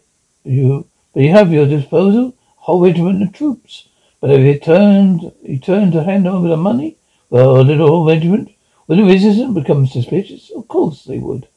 you, 0.43 0.87
but 1.13 1.21
you 1.21 1.29
have 1.29 1.53
your 1.53 1.67
disposal 1.67 2.33
whole 2.55 2.81
regiment 2.81 3.21
of 3.21 3.31
troops. 3.31 3.89
But 4.21 4.31
if 4.31 4.41
he 4.41 4.57
turned, 4.57 5.31
he 5.45 5.59
turned 5.59 5.93
to 5.93 6.03
hand 6.03 6.27
over 6.27 6.47
the 6.47 6.57
money, 6.57 6.97
well, 7.29 7.59
a 7.59 7.61
little 7.61 8.07
regiment, 8.07 8.49
would 8.87 8.97
the 8.97 9.03
resistance 9.03 9.53
become 9.53 9.85
suspicious? 9.85 10.49
Of 10.49 10.67
course 10.67 11.03
they 11.03 11.19
would. 11.19 11.47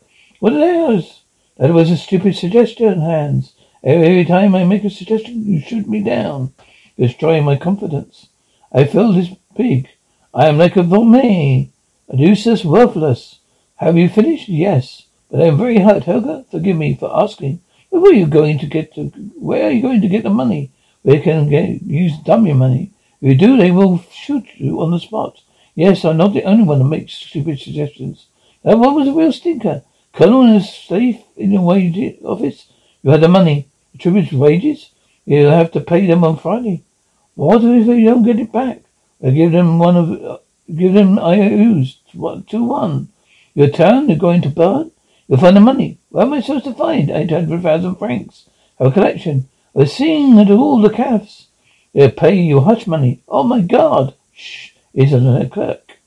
What 0.43 0.55
else? 0.55 1.23
That 1.57 1.73
was 1.73 1.89
a 1.93 1.97
stupid 1.97 2.35
suggestion, 2.35 2.99
Hans. 3.01 3.53
Every 3.85 4.25
time 4.25 4.57
I 4.57 4.65
make 4.65 4.83
a 4.83 4.91
suggestion, 4.91 5.45
you 5.47 5.61
shoot 5.61 5.87
me 5.87 6.03
down, 6.03 6.53
destroying 6.99 7.45
my 7.45 7.55
confidence. 7.55 8.27
I 8.73 8.83
feel 8.83 9.13
this 9.13 9.29
big. 9.57 9.89
I 10.35 10.49
am 10.49 10.59
like 10.59 10.75
a 10.75 10.83
vomit, 10.83 11.69
a 12.09 12.17
useless, 12.17 12.65
worthless. 12.65 13.39
Have 13.77 13.97
you 13.97 14.09
finished? 14.09 14.49
Yes. 14.49 15.07
But 15.31 15.43
I 15.43 15.45
am 15.45 15.59
very 15.59 15.79
hurt, 15.79 16.03
Helga. 16.03 16.45
Forgive 16.51 16.77
me 16.77 16.97
for 16.97 17.17
asking. 17.17 17.61
Where 17.91 18.11
are 18.11 18.13
you 18.13 18.27
going 18.27 18.59
to 18.59 18.67
get 18.67 18.93
to, 18.97 19.11
where 19.39 19.69
are 19.69 19.71
you 19.71 19.81
going 19.81 20.01
to 20.01 20.09
get 20.09 20.25
the 20.25 20.31
money? 20.31 20.73
Where 21.03 21.23
can 21.23 21.49
get, 21.51 21.83
use 21.83 22.19
dummy 22.19 22.53
money? 22.53 22.91
If 23.21 23.29
you 23.29 23.35
do, 23.37 23.57
they 23.57 23.71
will 23.71 24.05
shoot 24.11 24.49
you 24.57 24.81
on 24.81 24.91
the 24.91 24.99
spot. 24.99 25.41
Yes, 25.77 26.05
I'm 26.05 26.17
not 26.17 26.33
the 26.35 26.43
only 26.43 26.65
one 26.65 26.81
that 26.81 26.85
makes 26.87 27.13
stupid 27.13 27.61
suggestions. 27.61 28.27
That 28.65 28.81
one 28.81 28.97
was 28.97 29.07
a 29.07 29.13
real 29.13 29.31
stinker. 29.31 29.85
Colonel 30.13 30.57
is 30.57 30.73
safe 30.73 31.23
in 31.37 31.53
the 31.53 31.61
wage 31.61 32.19
office. 32.23 32.67
You 33.03 33.11
had 33.11 33.23
the 33.23 33.29
money. 33.29 33.69
The 33.93 33.99
tributes 33.99 34.33
wages. 34.33 34.91
You'll 35.25 35.51
have 35.51 35.73
to 35.73 35.81
pay 35.81 36.07
them 36.07 36.23
on 36.25 36.39
Friday. 36.39 36.83
What 37.35 37.65
if 37.65 37.87
they 37.87 38.03
don't 38.03 38.23
get 38.23 38.39
it 38.39 38.53
back? 38.53 38.83
I 39.25 39.31
give 39.31 39.53
them 39.53 39.79
one 39.79 39.97
of, 39.97 40.23
uh, 40.23 40.39
give 40.75 40.93
them 40.93 41.19
IOUs, 41.19 41.99
two 42.13 42.65
one. 42.65 43.09
Your 43.55 43.69
town 43.69 44.07
they're 44.07 44.17
going 44.17 44.43
to 44.43 44.51
burn? 44.51 44.91
You'll 45.29 45.39
find 45.39 45.57
the 45.57 45.61
money. 45.61 45.99
Where 46.11 46.25
am 46.25 46.33
I 46.35 46.41
supposed 46.41 46.65
to 46.65 46.75
find 46.75 47.11
800,000 47.11 47.97
francs? 47.97 48.47
Have 48.79 48.89
a 48.89 48.93
collection. 48.93 49.49
We're 49.73 49.87
seeing 49.87 50.39
at 50.39 50.51
all 50.51 50.83
the 50.83 50.91
calves. 50.91 51.47
They'll 51.95 52.11
pay 52.11 52.35
you 52.35 52.61
hush 52.61 52.87
money. 52.87 53.23
Oh 53.29 53.45
my 53.45 53.61
God. 53.61 54.15
Shh. 54.35 54.71
It's 54.93 55.13
a 55.13 55.49
clerk. 55.51 55.99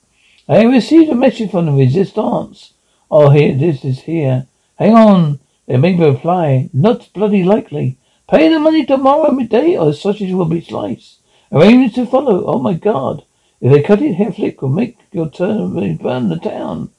I 0.48 0.62
received 0.62 1.10
a 1.10 1.16
message 1.16 1.50
from 1.50 1.66
the 1.66 1.72
resistance. 1.72 2.72
Oh, 3.08 3.30
here, 3.30 3.54
this 3.54 3.84
is 3.84 4.00
here. 4.00 4.46
Hang 4.78 4.94
on. 4.94 5.38
They 5.66 5.76
may 5.76 5.94
reply. 5.94 6.70
Not 6.72 7.12
bloody 7.12 7.44
likely. 7.44 7.98
Pay 8.28 8.48
the 8.48 8.58
money 8.58 8.84
tomorrow 8.84 9.30
midday 9.30 9.76
or 9.76 9.86
the 9.86 9.94
sausage 9.94 10.32
will 10.32 10.46
be 10.46 10.60
sliced. 10.60 11.20
Arrangements 11.52 11.94
to 11.94 12.06
follow. 12.06 12.44
Oh 12.46 12.58
my 12.58 12.74
God. 12.74 13.24
If 13.60 13.72
they 13.72 13.82
cut 13.82 14.02
it, 14.02 14.14
Herr 14.14 14.32
Flick 14.32 14.60
will 14.60 14.70
make 14.70 14.98
your 15.12 15.30
turn 15.30 15.78
and 15.78 15.98
burn 15.98 16.28
the 16.28 16.36
town. 16.36 16.90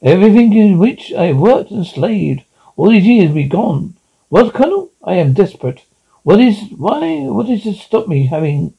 Everything 0.00 0.52
in 0.52 0.78
which 0.78 1.12
I 1.12 1.32
worked 1.32 1.72
and 1.72 1.84
slaved 1.84 2.44
all 2.76 2.90
these 2.90 3.04
years 3.04 3.32
be 3.32 3.44
gone. 3.44 3.96
What, 4.28 4.54
Colonel? 4.54 4.92
I 5.02 5.14
am 5.14 5.32
desperate. 5.32 5.84
What 6.22 6.40
is, 6.40 6.70
why, 6.76 7.22
what 7.22 7.48
is 7.48 7.64
to 7.64 7.72
stop 7.72 8.06
me 8.06 8.26
having, 8.26 8.74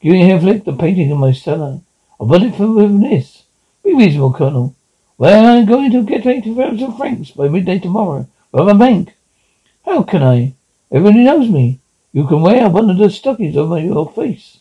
giving 0.00 0.26
Herr 0.26 0.40
Flick 0.40 0.64
the 0.64 0.72
painting 0.72 1.10
in 1.10 1.18
my 1.18 1.30
cellar? 1.30 1.80
I'll 2.18 2.26
put 2.26 2.42
it 2.42 2.56
for 2.56 2.88
this. 2.88 3.44
Be 3.84 3.94
reasonable, 3.94 4.32
Colonel. 4.32 4.74
Well, 5.16 5.46
I'm 5.46 5.66
going 5.66 5.92
to 5.92 6.02
get 6.02 6.26
eighty 6.26 6.52
thousand 6.52 6.96
francs 6.96 7.30
by 7.30 7.46
midday 7.46 7.78
tomorrow 7.78 8.26
from 8.50 8.68
a 8.68 8.74
bank. 8.74 9.14
How 9.84 10.02
can 10.02 10.24
I? 10.24 10.54
Everybody 10.90 11.22
knows 11.22 11.48
me. 11.48 11.78
You 12.12 12.26
can 12.26 12.42
wear 12.42 12.68
one 12.68 12.90
of 12.90 12.98
the 12.98 13.10
stockings 13.10 13.56
over 13.56 13.78
your 13.78 14.10
face. 14.10 14.58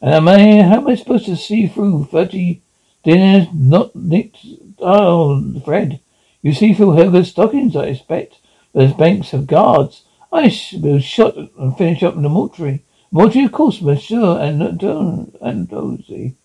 And 0.00 0.14
am 0.14 0.28
I, 0.28 0.62
how 0.62 0.76
am 0.76 0.88
I 0.88 0.94
supposed 0.94 1.26
to 1.26 1.36
see 1.36 1.66
through 1.66 2.06
thirty 2.06 2.62
dinners 3.04 3.48
not 3.52 3.94
nicked? 3.94 4.38
Oh, 4.78 5.60
Fred, 5.62 6.00
you 6.40 6.54
see 6.54 6.72
through 6.72 6.92
Helga's 6.92 7.28
stockings, 7.28 7.76
I 7.76 7.84
expect. 7.88 8.38
Those 8.72 8.94
banks 8.94 9.32
have 9.32 9.46
guards. 9.46 10.04
I 10.32 10.58
will 10.72 11.00
shot 11.00 11.36
and 11.36 11.76
finish 11.76 12.02
up 12.02 12.14
in 12.14 12.22
the 12.22 12.30
mortuary. 12.30 12.82
Mortuary, 13.10 13.44
of 13.44 13.52
course, 13.52 13.82
monsieur, 13.82 14.38
and 14.40 14.78
Don 14.78 15.32
and 15.42 15.68
Dozy. 15.68 16.36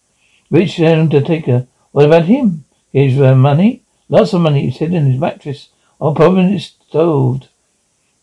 Rich 0.51 0.81
undertaker. 0.81 1.67
What 1.93 2.07
about 2.07 2.25
him? 2.25 2.65
Here's 2.91 3.19
uh, 3.19 3.35
money. 3.35 3.83
Lots 4.09 4.33
of 4.33 4.41
money. 4.41 4.61
He's 4.65 4.77
hidden 4.77 4.95
in 4.95 5.11
his 5.11 5.19
mattress. 5.19 5.69
Or 5.99 6.13
probably 6.13 6.55
it's 6.55 6.75
stowed. 6.87 7.49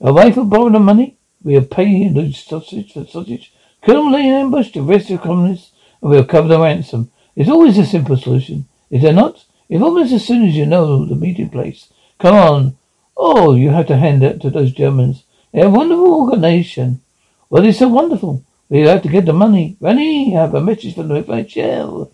A 0.01 0.13
wife 0.13 0.37
will 0.37 0.45
borrow 0.45 0.71
the 0.71 0.79
money. 0.79 1.17
We'll 1.43 1.65
pay 1.65 2.09
the 2.09 2.33
sausage 2.33 2.93
for 2.93 3.07
sausage. 3.07 3.53
Colonel 3.83 4.13
lay 4.13 4.27
in 4.27 4.33
ambush 4.33 4.71
to 4.73 4.81
arrest 4.81 5.09
the 5.09 5.19
communists, 5.19 5.73
and 6.01 6.11
we'll 6.11 6.25
cover 6.25 6.49
the 6.49 6.59
ransom. 6.59 7.11
It's 7.37 7.51
always 7.51 7.77
a 7.77 7.85
simple 7.85 8.17
solution, 8.17 8.67
is 8.91 9.03
there 9.03 9.13
not? 9.13 9.45
If 9.69 9.83
almost 9.83 10.13
as 10.13 10.25
soon 10.25 10.49
as 10.49 10.55
you 10.55 10.65
know 10.65 11.05
the 11.05 11.15
meeting 11.15 11.51
place. 11.51 11.89
Come 12.19 12.35
on. 12.35 12.77
Oh, 13.17 13.55
you 13.55 13.71
have 13.71 13.87
to 13.89 13.97
hand 13.97 14.23
it 14.23 14.41
to 14.41 14.51
those 14.51 14.73
Germans. 14.73 15.25
They're 15.53 15.67
a 15.67 15.71
wonderful 15.71 16.23
organization. 16.23 17.03
Well, 17.51 17.65
it's 17.65 17.79
so 17.79 17.89
wonderful. 17.89 18.43
We 18.69 18.81
have 18.81 19.03
to 19.03 19.09
get 19.09 19.27
the 19.27 19.33
money. 19.33 19.77
René, 19.81 20.35
I 20.37 20.41
have 20.41 20.55
a 20.55 20.61
message 20.61 20.95
from 20.95 21.09
the 21.09 21.23
FHL. 21.23 22.11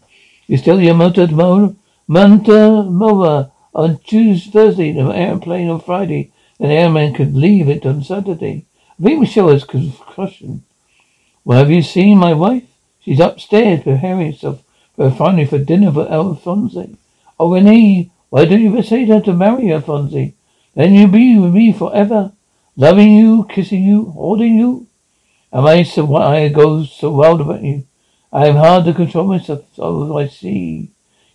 You 0.47 0.57
still 0.57 0.81
your 0.81 0.95
motor 0.95 1.27
tomorrow? 1.27 1.77
Mova 2.11 3.53
on 3.73 3.99
Tuesday, 3.99 4.51
Thursday, 4.51 4.93
the 4.93 5.03
airplane 5.11 5.69
on 5.69 5.81
Friday. 5.81 6.33
The 6.59 6.67
airman 6.67 7.15
could 7.15 7.37
leave 7.37 7.69
it 7.69 7.87
on 7.87 8.03
Saturday. 8.03 8.67
I 8.99 9.03
think 9.05 9.29
show 9.29 9.49
us 9.51 9.63
concussion. 9.63 10.65
Well, 11.45 11.59
have 11.59 11.71
you 11.71 11.83
seen 11.83 12.19
my 12.19 12.33
wife? 12.33 12.65
She's 12.99 13.21
upstairs 13.21 13.85
preparing 13.85 14.33
herself 14.33 14.61
for 14.97 15.13
finally 15.13 15.47
for 15.47 15.59
dinner 15.59 15.93
for 15.93 16.11
Alphonse. 16.11 16.97
Oh, 17.39 17.51
René, 17.51 18.11
why 18.29 18.45
don't 18.45 18.61
you 18.61 18.75
persuade 18.75 19.09
her 19.09 19.21
to 19.21 19.33
marry 19.33 19.73
Alphonse? 19.73 20.35
Then 20.75 20.95
you'll 20.95 21.13
be 21.13 21.39
with 21.39 21.55
me 21.55 21.73
forever, 21.73 22.33
loving 22.77 23.13
you, 23.13 23.47
kissing 23.49 23.85
you, 23.85 24.07
holding 24.11 24.57
you. 24.57 24.89
Am 25.53 25.65
I 25.65 25.85
so 25.85 26.07
why 26.07 26.43
I 26.43 26.49
go 26.49 26.83
so 26.83 27.13
wild 27.13 27.41
about 27.41 27.63
you? 27.63 27.87
I 28.33 28.49
am 28.49 28.57
hard 28.57 28.85
to 28.87 28.95
control 28.95 29.29
myself, 29.29 29.65
so 29.75 30.19
I 30.19 30.27
see. 30.27 30.91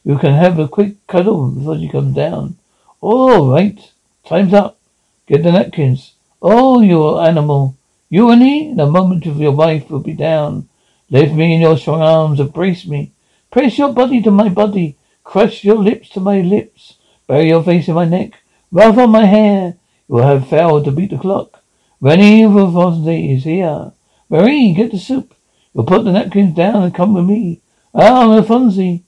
You 0.06 0.20
can 0.20 0.36
have 0.36 0.60
a 0.60 0.68
quick 0.68 1.08
cuddle 1.08 1.50
before 1.50 1.78
you 1.78 1.90
come 1.90 2.14
down. 2.14 2.58
All 3.02 3.50
right, 3.50 3.80
time's 4.24 4.54
up. 4.54 4.78
Get 5.26 5.42
the 5.42 5.52
napkins. 5.52 6.14
Oh, 6.44 6.80
you 6.80 7.18
animal. 7.18 7.76
You 8.08 8.30
and 8.30 8.44
he, 8.44 8.70
in 8.70 8.80
a 8.80 8.86
moment 8.86 9.26
of 9.26 9.38
your 9.38 9.54
wife 9.54 9.90
will 9.90 10.00
be 10.00 10.14
down. 10.14 10.70
Lift 11.10 11.34
me 11.34 11.56
in 11.56 11.62
your 11.62 11.76
strong 11.76 12.04
arms, 12.04 12.40
embrace 12.40 12.86
me. 12.86 13.14
Press 13.50 13.80
your 13.80 13.94
body 13.94 14.22
to 14.22 14.30
my 14.30 14.48
body. 14.48 14.96
Crush 15.24 15.64
your 15.64 15.78
lips 15.78 16.10
to 16.10 16.20
my 16.20 16.40
lips. 16.40 16.98
Bury 17.26 17.48
your 17.48 17.64
face 17.64 17.88
in 17.88 17.96
my 17.96 18.06
neck. 18.06 18.34
Ruff 18.72 19.00
on 19.00 19.10
my 19.10 19.26
hair. 19.26 19.76
You 20.08 20.18
have 20.18 20.48
failed 20.48 20.86
to 20.86 20.92
beat 20.92 21.10
the 21.10 21.18
clock. 21.18 21.64
René 22.00 22.46
Fonzie 22.46 23.36
is 23.36 23.44
here. 23.44 23.92
Marie, 24.30 24.76
get 24.76 24.92
the 24.92 25.00
soup. 25.00 25.34
You'll 25.74 25.86
put 25.86 26.04
the 26.04 26.12
napkins 26.12 26.54
down 26.54 26.84
and 26.84 26.94
come 26.94 27.16
with 27.16 27.26
me. 27.26 27.62
Ah, 27.96 28.28
Alfonsi. 28.28 29.05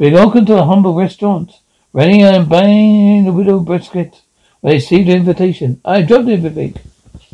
Be 0.00 0.12
welcome 0.12 0.46
to 0.46 0.56
a 0.56 0.64
humble 0.64 0.94
restaurant. 0.94 1.50
running 1.92 2.22
I 2.22 2.36
am 2.36 2.48
buying 2.48 3.24
the 3.24 3.32
widow 3.32 3.58
brisket. 3.58 4.22
I 4.62 4.74
received 4.74 5.08
the 5.08 5.14
invitation. 5.14 5.80
I 5.84 6.02
dropped 6.02 6.26
the 6.26 6.34
invitation. 6.34 6.78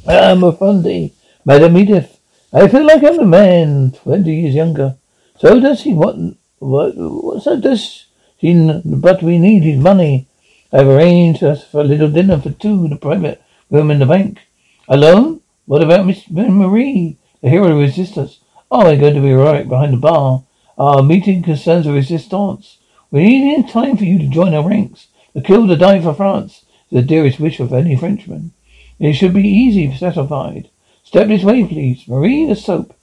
Ah, 0.08 0.32
Alfonsi. 0.32 1.12
Madam 1.44 1.76
Edith. 1.76 2.18
I 2.54 2.68
feel 2.68 2.86
like 2.86 3.04
I'm 3.04 3.18
a 3.18 3.26
man, 3.26 3.92
twenty 3.92 4.36
years 4.36 4.54
younger. 4.54 4.96
So 5.38 5.60
does 5.60 5.82
he. 5.82 5.92
What, 5.92 6.16
what, 6.58 7.44
that 7.44 7.60
does 7.60 8.06
he, 8.38 8.80
but 8.82 9.22
we 9.22 9.38
need 9.38 9.64
his 9.64 9.78
money. 9.78 10.26
I've 10.72 10.88
arranged 10.88 11.42
us 11.44 11.66
for 11.66 11.82
a 11.82 11.84
little 11.84 12.08
dinner 12.10 12.40
for 12.40 12.48
two 12.48 12.86
in 12.86 12.94
a 12.94 12.96
private 12.96 13.42
room 13.70 13.90
in 13.90 13.98
the 13.98 14.06
bank. 14.06 14.40
Alone? 14.88 15.42
What 15.66 15.82
about 15.82 16.06
Miss 16.06 16.30
Marie, 16.30 17.18
the 17.42 17.50
hero 17.50 17.72
of 17.72 17.76
resistance? 17.76 18.40
Oh, 18.70 18.86
I'm 18.86 18.98
going 18.98 19.16
to 19.16 19.20
be 19.20 19.34
right 19.34 19.68
behind 19.68 19.92
the 19.92 19.98
bar. 19.98 20.44
Our 20.76 21.02
meeting 21.02 21.42
concerns 21.42 21.86
the 21.86 21.92
resistance. 21.92 22.78
We 23.10 23.40
need 23.40 23.68
time 23.68 23.96
for 23.96 24.04
you 24.04 24.18
to 24.18 24.28
join 24.28 24.54
our 24.54 24.68
ranks. 24.68 25.08
The 25.34 25.40
kill 25.40 25.68
to 25.68 25.76
die 25.76 26.00
for 26.00 26.14
France 26.14 26.64
is 26.90 27.00
the 27.00 27.02
dearest 27.02 27.38
wish 27.38 27.60
of 27.60 27.72
any 27.72 27.96
Frenchman. 27.96 28.52
It 28.98 29.14
should 29.14 29.34
be 29.34 29.46
easy 29.46 29.94
satisfied. 29.96 30.70
Step 31.04 31.28
this 31.28 31.44
way, 31.44 31.64
please. 31.64 32.08
Marie, 32.08 32.46
the 32.46 32.56
soap. 32.56 32.96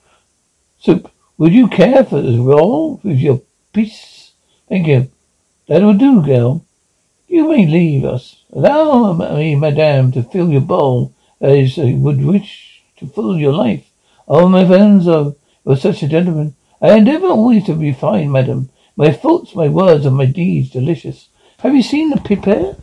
Soup. 0.80 1.10
Would 1.38 1.54
you 1.54 1.68
care 1.68 2.04
for 2.04 2.22
the 2.22 2.40
roll 2.40 3.00
with 3.04 3.20
your 3.20 3.42
piece? 3.74 4.34
Thank 4.68 4.88
you. 4.88 5.10
That 5.68 5.82
will 5.82 5.94
do, 5.94 6.22
girl. 6.22 6.66
You 7.28 7.48
may 7.48 7.66
leave 7.66 8.04
us. 8.04 8.44
Allow 8.52 9.14
me, 9.14 9.56
madame, 9.56 10.12
to 10.12 10.24
fill 10.24 10.50
your 10.50 10.62
bowl 10.62 11.14
as 11.40 11.80
I 11.80 11.94
would 11.94 12.24
wish 12.24 12.84
to 12.98 13.08
fill 13.08 13.38
your 13.38 13.54
life. 13.54 13.90
Oh, 14.28 14.50
my 14.50 14.66
friends, 14.66 15.08
oh, 15.08 15.36
you're 15.66 15.78
such 15.78 16.04
a 16.04 16.08
gentleman. 16.08 16.56
I 16.82 16.98
endeavour 16.98 17.28
always 17.28 17.66
to 17.66 17.76
be 17.76 17.94
fine, 17.94 18.32
madam. 18.32 18.70
My 18.96 19.12
thoughts, 19.12 19.54
my 19.54 19.68
words, 19.68 20.06
and 20.06 20.16
my 20.16 20.26
deeds 20.26 20.72
delicious. 20.72 21.30
Have 21.60 21.76
you 21.76 21.84
seen 21.84 22.10
the 22.10 22.18
pepper? 22.18 22.76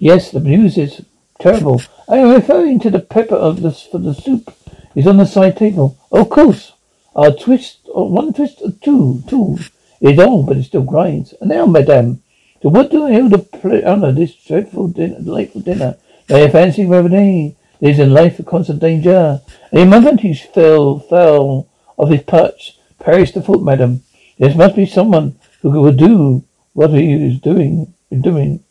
Yes, 0.00 0.32
the 0.32 0.40
news 0.40 0.76
is 0.76 1.02
terrible. 1.38 1.80
I 2.08 2.16
am 2.16 2.30
referring 2.30 2.80
to 2.80 2.90
the 2.90 2.98
pepper 2.98 3.36
of 3.36 3.62
the 3.62 3.70
for 3.70 3.98
the 3.98 4.14
soup. 4.14 4.52
It's 4.96 5.06
on 5.06 5.18
the 5.18 5.26
side 5.26 5.56
table. 5.56 5.96
Of 6.10 6.28
course. 6.28 6.72
A 7.14 7.32
twist, 7.32 7.78
oh, 7.94 8.06
one 8.06 8.32
twist, 8.32 8.60
or 8.62 8.72
two, 8.82 9.22
two. 9.28 9.58
It's 10.00 10.20
old, 10.20 10.46
but 10.46 10.56
it 10.56 10.64
still 10.64 10.82
grinds. 10.82 11.32
And 11.40 11.50
now, 11.50 11.66
madame, 11.66 12.22
to 12.62 12.68
what 12.68 12.90
do 12.90 13.04
I 13.04 13.14
owe 13.20 13.28
the 13.28 13.86
honour 13.86 14.10
this 14.10 14.34
dreadful 14.34 14.88
dinner, 14.88 15.20
delightful 15.20 15.60
dinner? 15.60 15.96
May 16.28 16.44
I 16.44 16.50
fancy 16.50 16.84
Revenue? 16.84 17.54
Is 17.80 17.98
in 17.98 18.12
life 18.12 18.38
of 18.38 18.46
constant 18.46 18.80
danger. 18.80 19.40
A 19.72 19.84
moment 19.84 20.22
he 20.22 20.34
fell, 20.34 20.98
fell 20.98 21.68
off 21.98 22.08
his 22.08 22.22
perch, 22.22 22.78
perished 22.98 23.34
the 23.34 23.42
thought, 23.42 23.62
madam. 23.62 24.02
There 24.38 24.54
must 24.54 24.76
be 24.76 24.86
someone 24.86 25.38
who 25.62 25.70
will 25.70 25.92
do 25.92 26.44
what 26.72 26.90
he 26.90 27.12
is 27.12 27.40
doing, 27.40 27.94
doing. 28.20 28.62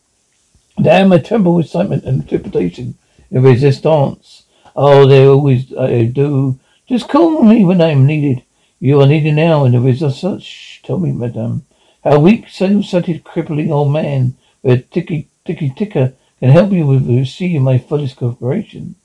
Damn, 0.80 1.12
I 1.12 1.18
tremble 1.18 1.54
with 1.54 1.66
excitement 1.66 2.04
and 2.04 2.28
trepidation 2.28 2.96
in 3.30 3.42
resistance. 3.42 4.44
Oh, 4.74 5.06
they 5.06 5.26
always 5.26 5.74
I 5.76 6.04
do. 6.04 6.58
Just 6.86 7.08
call 7.08 7.42
me 7.42 7.64
when 7.64 7.80
I 7.80 7.90
am 7.90 8.06
needed. 8.06 8.44
You 8.78 9.00
are 9.00 9.06
needed 9.06 9.34
now, 9.34 9.64
and 9.64 9.74
there 9.74 9.88
is 9.88 10.02
a 10.02 10.10
such. 10.10 10.82
Tell 10.84 10.98
me, 10.98 11.12
madam, 11.12 11.64
how 12.04 12.18
weak, 12.20 12.48
so-sighted, 12.48 13.24
crippling 13.24 13.72
old 13.72 13.92
man 13.92 14.36
with 14.62 14.80
a 14.80 14.82
ticky, 14.82 15.28
ticky 15.44 15.70
ticker 15.70 16.12
can 16.38 16.50
help 16.50 16.72
you 16.72 16.86
with 16.86 17.08
receiving 17.08 17.62
my 17.62 17.78
fullest 17.78 18.18
cooperation. 18.18 18.96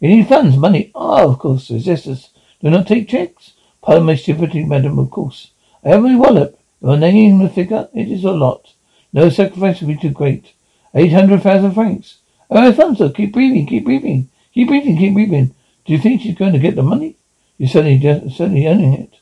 We 0.00 0.08
need 0.08 0.28
funds, 0.28 0.56
money. 0.56 0.92
Ah, 0.94 1.22
oh, 1.22 1.32
of 1.32 1.38
course, 1.40 1.68
resistors. 1.68 2.28
Do 2.62 2.70
not 2.70 2.86
take 2.86 3.08
checks. 3.08 3.52
Pardon 3.82 4.04
my 4.04 4.14
stupidity, 4.14 4.64
madam, 4.64 4.98
of 4.98 5.10
course. 5.10 5.52
I 5.84 5.90
have 5.90 6.02
my 6.02 6.16
wallet. 6.16 6.58
Your 6.80 6.96
name, 6.96 7.38
the 7.38 7.48
figure, 7.48 7.88
it 7.94 8.10
is 8.10 8.24
a 8.24 8.30
lot. 8.30 8.72
No 9.12 9.30
sacrifice 9.30 9.80
will 9.80 9.88
be 9.88 9.96
too 9.96 10.10
great. 10.10 10.52
Eight 10.94 11.12
hundred 11.12 11.42
thousand 11.42 11.72
francs. 11.72 12.18
Oh, 12.50 12.58
Alfonso, 12.58 13.10
keep 13.10 13.32
breathing, 13.32 13.66
keep 13.66 13.84
breathing. 13.84 14.28
Keep 14.52 14.68
breathing, 14.68 14.96
keep 14.96 15.14
breathing. 15.14 15.54
Do 15.84 15.92
you 15.92 15.98
think 15.98 16.22
she's 16.22 16.34
going 16.36 16.52
to 16.52 16.58
get 16.58 16.76
the 16.76 16.82
money? 16.82 17.16
You're 17.56 17.68
certainly, 17.68 18.00
certainly 18.30 18.66
earning 18.66 18.94
it. 18.94 19.14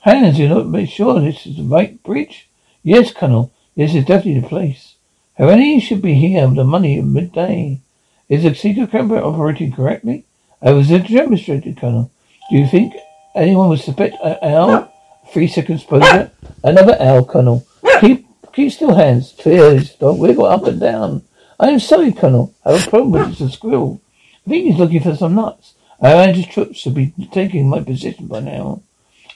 Hans, 0.00 0.38
you're 0.38 0.64
not 0.64 0.88
sure 0.88 1.20
this 1.20 1.46
is 1.46 1.56
the 1.56 1.62
right 1.64 2.02
bridge? 2.02 2.48
Yes, 2.82 3.12
Colonel. 3.12 3.52
This 3.76 3.94
is 3.94 4.04
definitely 4.04 4.40
the 4.40 4.48
place. 4.48 4.94
Harani 5.38 5.80
should 5.80 6.02
be 6.02 6.14
here 6.14 6.46
with 6.46 6.56
the 6.56 6.64
money 6.64 6.98
at 6.98 7.04
midday. 7.04 7.80
Is 8.28 8.42
the 8.42 8.54
secret 8.54 8.90
camera 8.90 9.26
operating 9.26 9.72
correctly? 9.72 10.24
I 10.60 10.72
was 10.72 10.88
demonstrated, 10.88 11.78
Colonel. 11.78 12.10
Do 12.50 12.56
you 12.56 12.66
think 12.66 12.94
anyone 13.38 13.68
would 13.68 13.80
suspect 13.80 14.16
an 14.22 14.32
uh, 14.32 14.38
L? 14.42 14.94
Three 15.32 15.48
seconds 15.48 15.82
exposure. 15.82 16.30
Another 16.64 16.96
L, 16.98 17.24
Colonel. 17.24 17.66
Keep 18.00 18.26
keep 18.52 18.72
still, 18.72 18.94
Hans. 18.94 19.32
Please 19.32 19.94
don't 19.94 20.18
wiggle 20.18 20.46
up 20.46 20.64
and 20.64 20.80
down. 20.80 21.22
I 21.60 21.68
am 21.68 21.80
sorry, 21.80 22.12
Colonel. 22.12 22.54
I 22.64 22.72
have 22.72 22.86
a 22.86 22.90
problem 22.90 23.28
with 23.28 23.38
this 23.38 23.54
squirrel. 23.54 24.00
I 24.46 24.50
think 24.50 24.66
he's 24.66 24.78
looking 24.78 25.02
for 25.02 25.14
some 25.16 25.34
nuts. 25.34 25.74
Our 26.00 26.14
anti 26.14 26.44
troops 26.44 26.78
should 26.78 26.94
be 26.94 27.12
taking 27.32 27.68
my 27.68 27.80
position 27.80 28.26
by 28.26 28.40
now. 28.40 28.82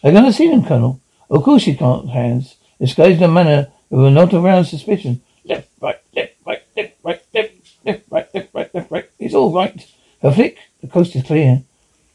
I'm 0.02 0.14
gonna 0.14 0.32
see 0.32 0.48
them, 0.48 0.64
Colonel. 0.64 1.00
Of 1.30 1.42
course 1.42 1.66
you 1.66 1.76
can't, 1.76 2.10
Hans. 2.10 2.56
Disguised 2.80 3.18
in 3.18 3.24
a 3.24 3.32
manner 3.32 3.68
that 3.90 3.96
will 3.96 4.10
not 4.10 4.34
arouse 4.34 4.70
suspicion. 4.70 5.22
Left, 5.44 5.68
right, 5.80 5.98
left, 6.16 6.34
right, 6.44 6.62
left, 6.76 6.94
right, 7.02 7.22
left, 7.34 7.52
left, 7.84 8.02
right, 8.10 8.34
left, 8.34 8.48
right, 8.54 8.74
left, 8.74 8.90
right. 8.90 9.10
It's 9.18 9.34
all 9.34 9.52
right. 9.52 9.86
Herr 10.20 10.32
Flick, 10.32 10.58
the 10.80 10.88
coast 10.88 11.14
is 11.16 11.24
clear. 11.24 11.62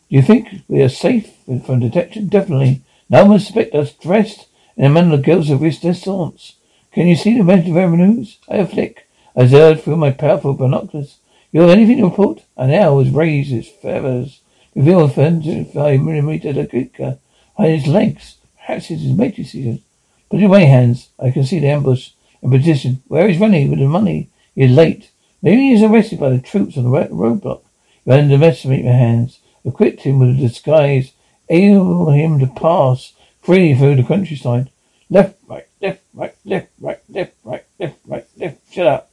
Do 0.10 0.16
you 0.16 0.22
think 0.22 0.48
we 0.68 0.82
are 0.82 0.90
safe 0.90 1.37
from 1.66 1.80
detection? 1.80 2.28
Definitely. 2.28 2.82
No 3.10 3.26
one 3.26 3.40
suspects 3.40 3.76
us 3.76 3.94
dressed 3.94 4.48
in 4.76 4.84
a 4.84 4.90
manner 4.90 5.18
girls 5.18 5.48
have 5.48 5.62
risked 5.62 5.84
their 5.84 5.94
swords. 5.94 6.56
Can 6.92 7.08
you 7.08 7.16
see 7.16 7.38
the 7.38 7.44
red 7.44 7.68
revenues? 7.70 8.38
Herr 8.50 8.68
Flick, 8.68 9.08
I 9.36 9.44
observed 9.44 9.84
through 9.84 9.96
my 9.96 10.12
powerful 10.12 10.54
binoculars. 10.54 11.18
You 11.52 11.62
have 11.62 11.70
anything 11.70 11.98
to 11.98 12.06
report? 12.06 12.44
An 12.58 12.74
owl 12.74 13.04
has 13.04 13.14
raised 13.14 13.52
its 13.52 13.70
feathers. 13.70 14.42
Reveal 14.76 15.06
a 15.06 15.10
five 15.10 16.02
millimeter 16.02 16.54
Dakika 16.54 17.18
on 17.58 17.66
his 17.66 17.88
legs. 17.88 18.36
Perhaps 18.58 18.92
it 18.92 19.00
is 19.02 19.52
season. 19.52 19.82
Put 20.30 20.42
it 20.42 20.46
away, 20.46 20.66
Hans. 20.66 21.10
I 21.18 21.32
can 21.32 21.46
see 21.46 21.60
the 21.60 21.70
ambush 21.70 22.12
in 22.42 22.52
position. 22.52 23.02
Where 23.08 23.30
is 23.30 23.38
René 23.38 23.70
with 23.70 23.80
the 23.80 23.88
money? 23.88 24.30
He 24.54 24.64
is 24.64 24.72
late. 24.72 25.10
Maybe 25.42 25.62
he 25.62 25.74
is 25.74 25.84
arrested 25.84 26.20
by 26.20 26.30
the 26.30 26.40
troops 26.40 26.78
on 26.78 26.84
the 26.84 26.90
roadblock. 26.90 27.62
You 28.06 28.14
underestimate 28.14 28.84
your 28.84 28.94
hands. 28.94 29.40
Equipped 29.64 30.02
him 30.02 30.20
with 30.20 30.30
a 30.30 30.34
disguise 30.34 31.14
enable 31.50 32.12
him 32.12 32.40
to 32.40 32.48
pass 32.48 33.14
freely 33.42 33.76
through 33.76 33.96
the 33.96 34.04
countryside. 34.04 34.70
Left, 35.10 35.38
right, 35.48 35.68
left, 35.82 36.02
right, 36.14 36.36
left, 36.44 36.68
right, 36.80 37.00
left, 37.10 37.34
right, 37.44 37.64
left, 37.80 37.98
right, 38.06 38.28
left. 38.38 38.74
Shut 38.74 38.88
up. 38.88 39.12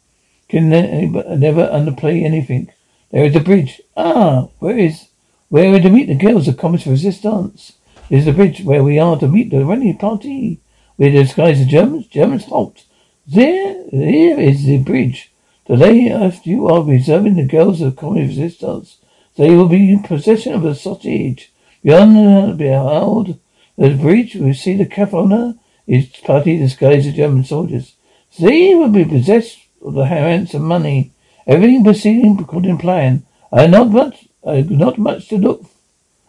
Can 0.49 0.68
never 0.70 1.66
underplay 1.66 2.25
anything. 2.25 2.73
There 3.11 3.25
is 3.25 3.37
a 3.37 3.40
bridge. 3.40 3.81
Ah, 3.97 4.49
where 4.59 4.77
is, 4.77 5.09
where 5.49 5.75
are 5.75 5.81
to 5.81 5.90
meet 5.90 6.07
the 6.07 6.14
girls 6.14 6.49
of 6.49 6.59
Communist 6.59 6.87
Resistance? 6.87 7.75
This 8.11 8.20
is 8.20 8.25
the 8.27 8.33
bridge 8.33 8.62
where 8.62 8.83
we 8.83 8.99
are 8.99 9.18
to 9.18 9.29
meet 9.29 9.51
the 9.51 9.64
running 9.64 9.97
party. 9.97 10.61
We 10.99 11.11
disguise 11.11 11.59
the 11.59 11.64
Germans. 11.64 12.07
Germans 12.09 12.44
halt. 12.44 12.85
There, 13.27 13.85
here 13.90 14.38
is 14.38 14.64
the 14.64 14.79
bridge. 14.79 15.33
Today, 15.66 16.11
after 16.11 16.51
you 16.51 16.68
are 16.68 16.83
reserving 16.83 17.37
the 17.37 17.47
girls 17.47 17.81
of 17.81 17.97
Communist 17.97 18.37
Resistance, 18.37 18.99
they 19.37 19.55
will 19.55 19.68
be 19.68 19.92
in 19.92 20.03
possession 20.03 20.53
of 20.53 20.64
a 20.64 20.75
sausage. 20.75 21.51
Beyond, 21.85 23.38
the 23.77 23.90
bridge, 23.90 24.37
we 24.37 24.55
see 24.55 24.75
the 24.75 24.87
Kafona 24.87 25.59
is 25.87 26.07
party 26.07 26.57
disguised 26.57 27.07
as 27.09 27.14
German 27.14 27.44
soldiers. 27.44 27.94
They 28.38 28.75
will 28.75 28.88
be 28.88 29.05
possessed 29.05 29.59
of 29.83 29.92
the 29.92 30.05
ransom 30.05 30.62
money. 30.62 31.12
Everything 31.47 31.85
proceeding 31.85 32.38
according 32.40 32.79
to 32.79 32.81
plan. 32.81 33.27
I 33.53 33.62
have 33.62 33.70
not 33.70 33.90
much, 33.90 34.29
I 34.47 34.62
not 34.62 34.97
much 34.97 35.29
to 35.29 35.37
look 35.37 35.66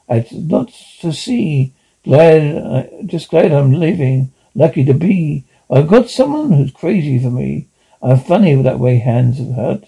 at, 0.10 0.32
not 0.34 0.74
to 1.00 1.13
see. 1.13 1.74
Glad, 2.04 2.58
uh, 2.58 2.84
just 3.06 3.30
glad 3.30 3.52
I'm 3.54 3.72
living. 3.72 4.34
Lucky 4.54 4.84
to 4.86 4.94
be. 4.94 5.46
I've 5.72 5.88
got 5.88 6.10
someone 6.10 6.52
who's 6.52 6.72
crazy 6.72 7.18
for 7.18 7.32
me. 7.32 7.68
I'm 8.02 8.20
funny 8.20 8.56
with 8.56 8.65
that 8.65 8.80
way 8.80 8.98
hands 8.98 9.38
have 9.38 9.56
hurt. 9.56 9.82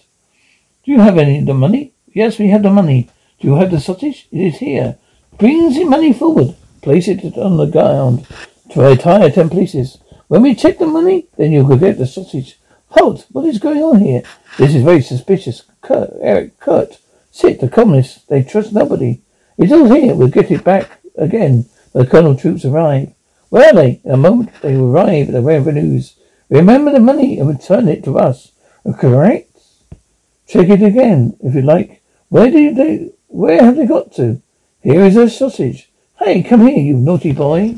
Do 0.84 0.91
you 0.91 0.99
have 1.01 1.17
any 1.17 1.39
of 1.39 1.45
the 1.45 1.53
money? 1.53 1.93
Yes, 2.13 2.39
we 2.39 2.47
have 2.49 2.63
the 2.63 2.69
money. 2.69 3.10
Do 3.39 3.47
you 3.49 3.56
have 3.56 3.69
the 3.69 3.82
sausage? 3.82 4.27
It 4.32 4.39
is 4.39 4.58
here. 4.60 4.97
Bring 5.38 5.71
the 5.71 5.84
money 5.84 6.13
forward. 6.13 6.56
Place 6.82 7.08
it 7.08 7.38
on 7.38 7.58
the 7.58 7.67
ground. 7.67 8.26
Try 8.71 8.95
tire 8.95 9.30
ten 9.30 9.50
pieces. 9.50 10.00
When 10.28 10.41
we 10.41 10.56
check 10.56 10.80
the 10.80 10.88
money, 10.88 11.28
then 11.38 11.52
you 11.52 11.63
will 11.63 11.78
get 11.78 12.00
the 12.00 12.08
sausage. 12.08 12.60
Halt! 12.89 13.28
What 13.32 13.45
is 13.45 13.60
going 13.60 13.84
on 13.84 14.00
here? 14.00 14.23
This 14.58 14.73
is 14.73 14.84
very 14.84 15.02
suspicious. 15.02 15.63
Kurt, 15.82 16.10
Eric, 16.21 16.60
Kurt. 16.60 16.97
Sit, 17.30 17.60
the 17.60 17.69
communists. 17.69 18.23
They 18.23 18.41
trust 18.41 18.73
nobody. 18.73 19.21
It's 19.58 19.71
all 19.71 19.93
here. 19.93 20.15
We'll 20.15 20.30
get 20.30 20.50
it 20.50 20.63
back 20.63 21.00
again. 21.15 21.65
The 21.93 22.08
colonel 22.08 22.36
troops 22.36 22.65
arrive. 22.65 23.13
Where 23.50 23.69
are 23.69 23.76
they? 23.76 24.02
In 24.04 24.12
a 24.12 24.17
moment 24.17 24.52
they 24.62 24.76
arrive 24.76 25.28
at 25.28 25.34
the 25.34 25.41
revenues. 25.41 26.15
Remember 26.50 26.91
the 26.91 27.00
money 27.00 27.39
and 27.39 27.50
return 27.50 27.88
it 27.88 28.04
to 28.06 28.17
us. 28.17 28.54
Correct? 29.00 29.56
Check 30.47 30.69
it 30.69 30.82
again, 30.82 31.38
if 31.41 31.54
you 31.54 31.62
like. 31.62 32.02
Where 32.30 32.50
do 32.50 32.73
they, 32.73 33.12
where 33.28 33.63
have 33.63 33.76
they 33.76 33.86
got 33.86 34.13
to? 34.15 34.41
Here 34.83 35.03
is 35.05 35.17
a 35.17 35.27
sausage. 35.29 35.91
Hey, 36.19 36.43
come 36.43 36.67
here, 36.67 36.77
you 36.77 36.97
naughty 36.97 37.31
boy. 37.31 37.77